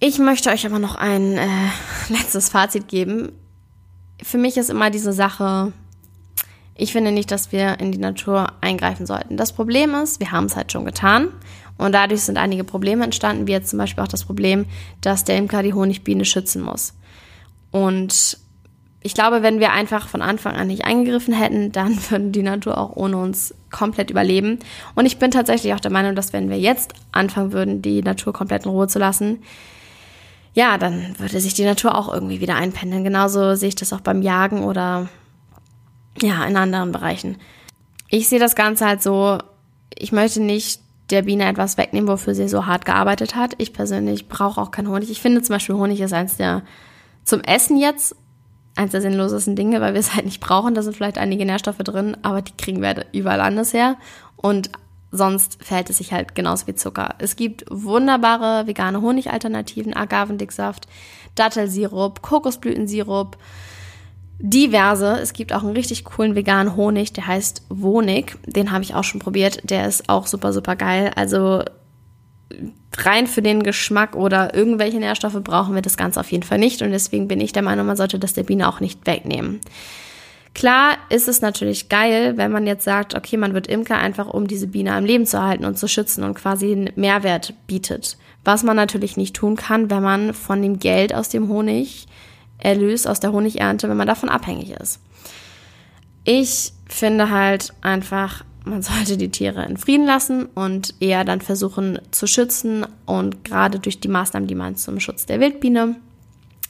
Ich 0.00 0.18
möchte 0.18 0.50
euch 0.50 0.66
aber 0.66 0.80
noch 0.80 0.96
ein 0.96 1.38
äh, 1.38 1.46
letztes 2.08 2.48
Fazit 2.48 2.88
geben. 2.88 3.32
Für 4.22 4.38
mich 4.38 4.56
ist 4.56 4.70
immer 4.70 4.90
diese 4.90 5.12
Sache, 5.12 5.72
ich 6.74 6.92
finde 6.92 7.12
nicht, 7.12 7.30
dass 7.30 7.52
wir 7.52 7.80
in 7.80 7.92
die 7.92 7.98
Natur 7.98 8.52
eingreifen 8.60 9.06
sollten. 9.06 9.36
Das 9.36 9.52
Problem 9.52 9.94
ist, 9.94 10.20
wir 10.20 10.32
haben 10.32 10.46
es 10.46 10.56
halt 10.56 10.72
schon 10.72 10.84
getan. 10.84 11.28
Und 11.78 11.92
dadurch 11.92 12.22
sind 12.22 12.38
einige 12.38 12.64
Probleme 12.64 13.04
entstanden, 13.04 13.46
wie 13.46 13.52
jetzt 13.52 13.70
zum 13.70 13.78
Beispiel 13.78 14.04
auch 14.04 14.08
das 14.08 14.24
Problem, 14.24 14.66
dass 15.00 15.24
der 15.24 15.36
Imker 15.36 15.62
die 15.62 15.74
Honigbiene 15.74 16.24
schützen 16.24 16.62
muss. 16.62 16.94
Und 17.70 18.38
ich 19.00 19.14
glaube, 19.14 19.42
wenn 19.42 19.58
wir 19.58 19.72
einfach 19.72 20.06
von 20.06 20.22
Anfang 20.22 20.54
an 20.54 20.68
nicht 20.68 20.84
eingegriffen 20.84 21.34
hätten, 21.34 21.72
dann 21.72 21.98
würde 22.10 22.30
die 22.30 22.42
Natur 22.42 22.78
auch 22.78 22.96
ohne 22.96 23.16
uns 23.16 23.54
komplett 23.70 24.10
überleben. 24.10 24.58
Und 24.94 25.06
ich 25.06 25.18
bin 25.18 25.30
tatsächlich 25.30 25.74
auch 25.74 25.80
der 25.80 25.90
Meinung, 25.90 26.14
dass 26.14 26.32
wenn 26.32 26.50
wir 26.50 26.58
jetzt 26.58 26.94
anfangen 27.10 27.52
würden, 27.52 27.82
die 27.82 28.02
Natur 28.02 28.32
komplett 28.32 28.64
in 28.64 28.70
Ruhe 28.70 28.88
zu 28.88 28.98
lassen, 28.98 29.42
ja, 30.54 30.76
dann 30.76 31.18
würde 31.18 31.40
sich 31.40 31.54
die 31.54 31.64
Natur 31.64 31.96
auch 31.96 32.12
irgendwie 32.12 32.40
wieder 32.40 32.56
einpendeln. 32.56 33.04
Genauso 33.04 33.54
sehe 33.54 33.70
ich 33.70 33.74
das 33.74 33.92
auch 33.92 34.00
beim 34.00 34.20
Jagen 34.20 34.64
oder 34.64 35.08
ja, 36.20 36.44
in 36.44 36.56
anderen 36.56 36.92
Bereichen. 36.92 37.36
Ich 38.08 38.28
sehe 38.28 38.38
das 38.38 38.54
Ganze 38.54 38.86
halt 38.86 39.02
so, 39.02 39.38
ich 39.94 40.12
möchte 40.12 40.42
nicht 40.42 40.80
der 41.10 41.22
Biene 41.22 41.48
etwas 41.48 41.76
wegnehmen, 41.76 42.08
wofür 42.08 42.34
sie 42.34 42.48
so 42.48 42.66
hart 42.66 42.84
gearbeitet 42.84 43.34
hat. 43.34 43.54
Ich 43.58 43.72
persönlich 43.72 44.28
brauche 44.28 44.60
auch 44.60 44.70
keinen 44.70 44.88
Honig. 44.88 45.10
Ich 45.10 45.20
finde 45.20 45.42
zum 45.42 45.54
Beispiel 45.54 45.74
Honig 45.74 46.00
ist 46.00 46.12
eins 46.12 46.36
der 46.36 46.62
zum 47.24 47.40
Essen 47.40 47.76
jetzt 47.76 48.16
eins 48.74 48.92
der 48.92 49.02
sinnlosesten 49.02 49.54
Dinge, 49.54 49.80
weil 49.80 49.92
wir 49.92 50.00
es 50.00 50.14
halt 50.14 50.24
nicht 50.24 50.40
brauchen. 50.40 50.74
Da 50.74 50.82
sind 50.82 50.96
vielleicht 50.96 51.18
einige 51.18 51.44
Nährstoffe 51.44 51.78
drin, 51.78 52.16
aber 52.22 52.42
die 52.42 52.56
kriegen 52.56 52.80
wir 52.80 53.06
überall 53.12 53.40
anders 53.40 53.72
her. 53.72 53.96
Und 54.36 54.70
sonst 55.10 55.62
verhält 55.62 55.90
es 55.90 55.98
sich 55.98 56.12
halt 56.12 56.34
genauso 56.34 56.66
wie 56.66 56.74
Zucker. 56.74 57.14
Es 57.18 57.36
gibt 57.36 57.64
wunderbare 57.68 58.66
vegane 58.66 59.02
Honigalternativen, 59.02 59.94
Agavendicksaft, 59.94 60.88
Dattelsirup, 61.34 62.22
Kokosblütensirup, 62.22 63.36
diverse. 64.42 65.18
Es 65.20 65.32
gibt 65.32 65.52
auch 65.52 65.62
einen 65.62 65.72
richtig 65.72 66.04
coolen 66.04 66.34
veganen 66.34 66.76
Honig, 66.76 67.12
der 67.12 67.26
heißt 67.26 67.62
Wonig. 67.68 68.36
Den 68.44 68.72
habe 68.72 68.82
ich 68.82 68.94
auch 68.94 69.04
schon 69.04 69.20
probiert. 69.20 69.60
Der 69.70 69.86
ist 69.86 70.08
auch 70.08 70.26
super, 70.26 70.52
super 70.52 70.74
geil. 70.74 71.12
Also 71.14 71.62
rein 72.98 73.28
für 73.28 73.40
den 73.40 73.62
Geschmack 73.62 74.16
oder 74.16 74.52
irgendwelche 74.52 74.98
Nährstoffe 74.98 75.40
brauchen 75.42 75.74
wir 75.74 75.82
das 75.82 75.96
Ganze 75.96 76.20
auf 76.20 76.30
jeden 76.32 76.42
Fall 76.42 76.58
nicht. 76.58 76.82
Und 76.82 76.90
deswegen 76.90 77.28
bin 77.28 77.40
ich 77.40 77.52
der 77.52 77.62
Meinung, 77.62 77.86
man 77.86 77.96
sollte 77.96 78.18
das 78.18 78.34
der 78.34 78.42
Biene 78.42 78.68
auch 78.68 78.80
nicht 78.80 79.06
wegnehmen. 79.06 79.60
Klar 80.54 80.98
ist 81.08 81.28
es 81.28 81.40
natürlich 81.40 81.88
geil, 81.88 82.36
wenn 82.36 82.52
man 82.52 82.66
jetzt 82.66 82.84
sagt, 82.84 83.14
okay, 83.14 83.38
man 83.38 83.54
wird 83.54 83.68
Imker 83.68 83.96
einfach, 83.96 84.26
um 84.26 84.46
diese 84.48 84.66
Biene 84.66 84.92
am 84.92 85.04
Leben 85.04 85.24
zu 85.24 85.38
erhalten 85.38 85.64
und 85.64 85.78
zu 85.78 85.88
schützen 85.88 86.24
und 86.24 86.34
quasi 86.34 86.72
einen 86.72 86.90
Mehrwert 86.96 87.54
bietet. 87.66 88.18
Was 88.44 88.64
man 88.64 88.76
natürlich 88.76 89.16
nicht 89.16 89.34
tun 89.36 89.56
kann, 89.56 89.88
wenn 89.88 90.02
man 90.02 90.34
von 90.34 90.60
dem 90.60 90.78
Geld 90.78 91.14
aus 91.14 91.30
dem 91.30 91.48
Honig 91.48 92.06
Erlös 92.62 93.06
aus 93.06 93.20
der 93.20 93.32
Honigernte, 93.32 93.88
wenn 93.88 93.96
man 93.96 94.06
davon 94.06 94.28
abhängig 94.28 94.70
ist. 94.70 95.00
Ich 96.24 96.72
finde 96.86 97.30
halt 97.30 97.72
einfach, 97.80 98.44
man 98.64 98.82
sollte 98.82 99.16
die 99.16 99.30
Tiere 99.30 99.64
in 99.64 99.76
Frieden 99.76 100.06
lassen 100.06 100.46
und 100.46 100.94
eher 101.00 101.24
dann 101.24 101.40
versuchen 101.40 101.98
zu 102.10 102.26
schützen 102.26 102.86
und 103.06 103.44
gerade 103.44 103.78
durch 103.78 104.00
die 104.00 104.08
Maßnahmen, 104.08 104.46
die 104.46 104.54
man 104.54 104.76
zum 104.76 105.00
Schutz 105.00 105.26
der 105.26 105.40
Wildbiene 105.40 105.96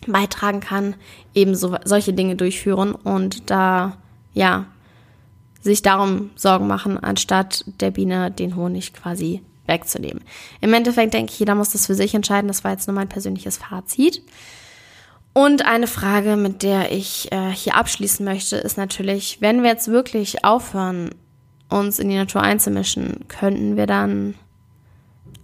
beitragen 0.07 0.61
kann, 0.61 0.95
eben 1.35 1.55
so, 1.55 1.77
solche 1.85 2.13
Dinge 2.13 2.37
durchführen 2.37 2.95
und 2.95 3.51
da, 3.51 3.97
ja, 4.35 4.67
sich 5.61 5.83
darum 5.83 6.31
Sorgen 6.35 6.67
machen, 6.67 6.99
anstatt 6.99 7.65
der 7.81 7.93
Biene 7.93 8.33
den 8.33 8.57
Honig 8.57 8.95
quasi 8.95 9.43
wegzunehmen. 9.67 10.25
Im 10.61 10.75
Endeffekt 10.75 11.15
denke 11.15 11.33
ich, 11.33 11.39
jeder 11.39 11.55
muss 11.55 11.71
das 11.71 11.87
für 11.87 11.95
sich 11.95 12.15
entscheiden. 12.15 12.49
Das 12.49 12.65
war 12.65 12.73
jetzt 12.73 12.89
nur 12.89 12.97
mein 12.97 13.09
persönliches 13.09 13.59
Fazit. 13.59 14.23
Und 15.35 15.65
eine 15.65 15.87
Frage, 15.87 16.37
mit 16.37 16.63
der 16.63 16.93
ich 16.93 17.33
äh, 17.33 17.51
hier 17.51 17.77
abschließen 17.77 18.25
möchte, 18.25 18.57
ist 18.57 18.77
natürlich, 18.77 19.41
wenn 19.41 19.63
wir 19.63 19.71
jetzt 19.71 19.89
wirklich 19.89 20.45
aufhören, 20.45 21.11
uns 21.71 21.99
in 21.99 22.11
die 22.11 22.17
Natur 22.17 22.43
einzumischen, 22.43 23.27
könnten 23.29 23.77
wir 23.77 23.87
dann 23.87 24.35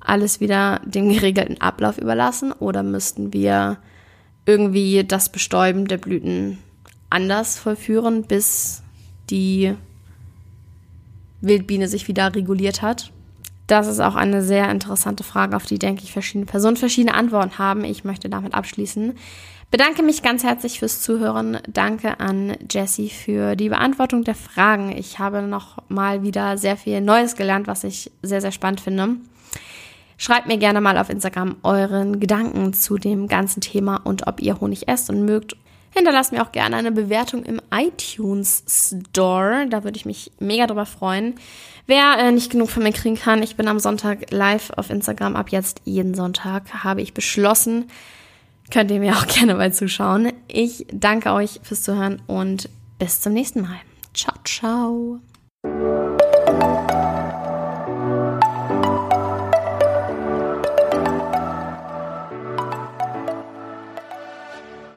alles 0.00 0.40
wieder 0.40 0.80
dem 0.84 1.08
geregelten 1.08 1.60
Ablauf 1.60 1.98
überlassen 1.98 2.52
oder 2.52 2.82
müssten 2.82 3.32
wir 3.32 3.78
irgendwie 4.46 5.04
das 5.04 5.30
Bestäuben 5.30 5.86
der 5.86 5.98
Blüten 5.98 6.58
anders 7.10 7.58
vollführen, 7.58 8.24
bis 8.24 8.82
die 9.30 9.74
Wildbiene 11.40 11.88
sich 11.88 12.08
wieder 12.08 12.34
reguliert 12.34 12.82
hat? 12.82 13.12
Das 13.66 13.86
ist 13.86 14.00
auch 14.00 14.14
eine 14.14 14.42
sehr 14.42 14.70
interessante 14.70 15.24
Frage, 15.24 15.54
auf 15.54 15.66
die, 15.66 15.78
denke 15.78 16.02
ich, 16.02 16.12
verschiedene 16.12 16.46
Personen 16.46 16.78
verschiedene 16.78 17.14
Antworten 17.14 17.58
haben. 17.58 17.84
Ich 17.84 18.02
möchte 18.02 18.30
damit 18.30 18.54
abschließen. 18.54 19.14
Bedanke 19.70 20.02
mich 20.02 20.22
ganz 20.22 20.44
herzlich 20.44 20.78
fürs 20.78 21.02
Zuhören. 21.02 21.58
Danke 21.68 22.20
an 22.20 22.56
Jessie 22.70 23.10
für 23.10 23.54
die 23.54 23.68
Beantwortung 23.68 24.24
der 24.24 24.34
Fragen. 24.34 24.96
Ich 24.96 25.18
habe 25.18 25.42
noch 25.42 25.76
mal 25.88 26.22
wieder 26.22 26.56
sehr 26.56 26.78
viel 26.78 27.02
Neues 27.02 27.36
gelernt, 27.36 27.66
was 27.66 27.84
ich 27.84 28.10
sehr, 28.22 28.40
sehr 28.40 28.50
spannend 28.50 28.80
finde. 28.80 29.16
Schreibt 30.16 30.48
mir 30.48 30.56
gerne 30.56 30.80
mal 30.80 30.96
auf 30.96 31.10
Instagram 31.10 31.56
euren 31.62 32.18
Gedanken 32.18 32.72
zu 32.72 32.96
dem 32.96 33.28
ganzen 33.28 33.60
Thema 33.60 33.96
und 33.96 34.26
ob 34.26 34.40
ihr 34.40 34.58
Honig 34.58 34.88
esst 34.88 35.10
und 35.10 35.26
mögt. 35.26 35.54
Hinterlasst 35.90 36.32
mir 36.32 36.42
auch 36.42 36.52
gerne 36.52 36.76
eine 36.76 36.90
Bewertung 36.90 37.44
im 37.44 37.60
iTunes 37.70 38.64
Store. 38.66 39.66
Da 39.68 39.84
würde 39.84 39.98
ich 39.98 40.06
mich 40.06 40.32
mega 40.38 40.66
drüber 40.66 40.86
freuen. 40.86 41.34
Wer 41.86 42.16
äh, 42.18 42.32
nicht 42.32 42.50
genug 42.50 42.70
von 42.70 42.82
mir 42.82 42.92
kriegen 42.92 43.16
kann, 43.16 43.42
ich 43.42 43.56
bin 43.56 43.68
am 43.68 43.80
Sonntag 43.80 44.30
live 44.30 44.70
auf 44.76 44.88
Instagram. 44.88 45.36
Ab 45.36 45.50
jetzt 45.50 45.82
jeden 45.84 46.14
Sonntag 46.14 46.84
habe 46.84 47.02
ich 47.02 47.12
beschlossen, 47.12 47.90
könnt 48.70 48.90
ihr 48.90 49.00
mir 49.00 49.16
auch 49.16 49.26
gerne 49.34 49.54
mal 49.54 49.72
zuschauen. 49.72 50.32
Ich 50.46 50.86
danke 50.92 51.32
euch 51.32 51.60
fürs 51.62 51.82
Zuhören 51.82 52.22
und 52.26 52.68
bis 52.98 53.20
zum 53.20 53.32
nächsten 53.32 53.62
Mal. 53.62 53.80
Ciao, 54.14 54.34
ciao. 54.44 55.20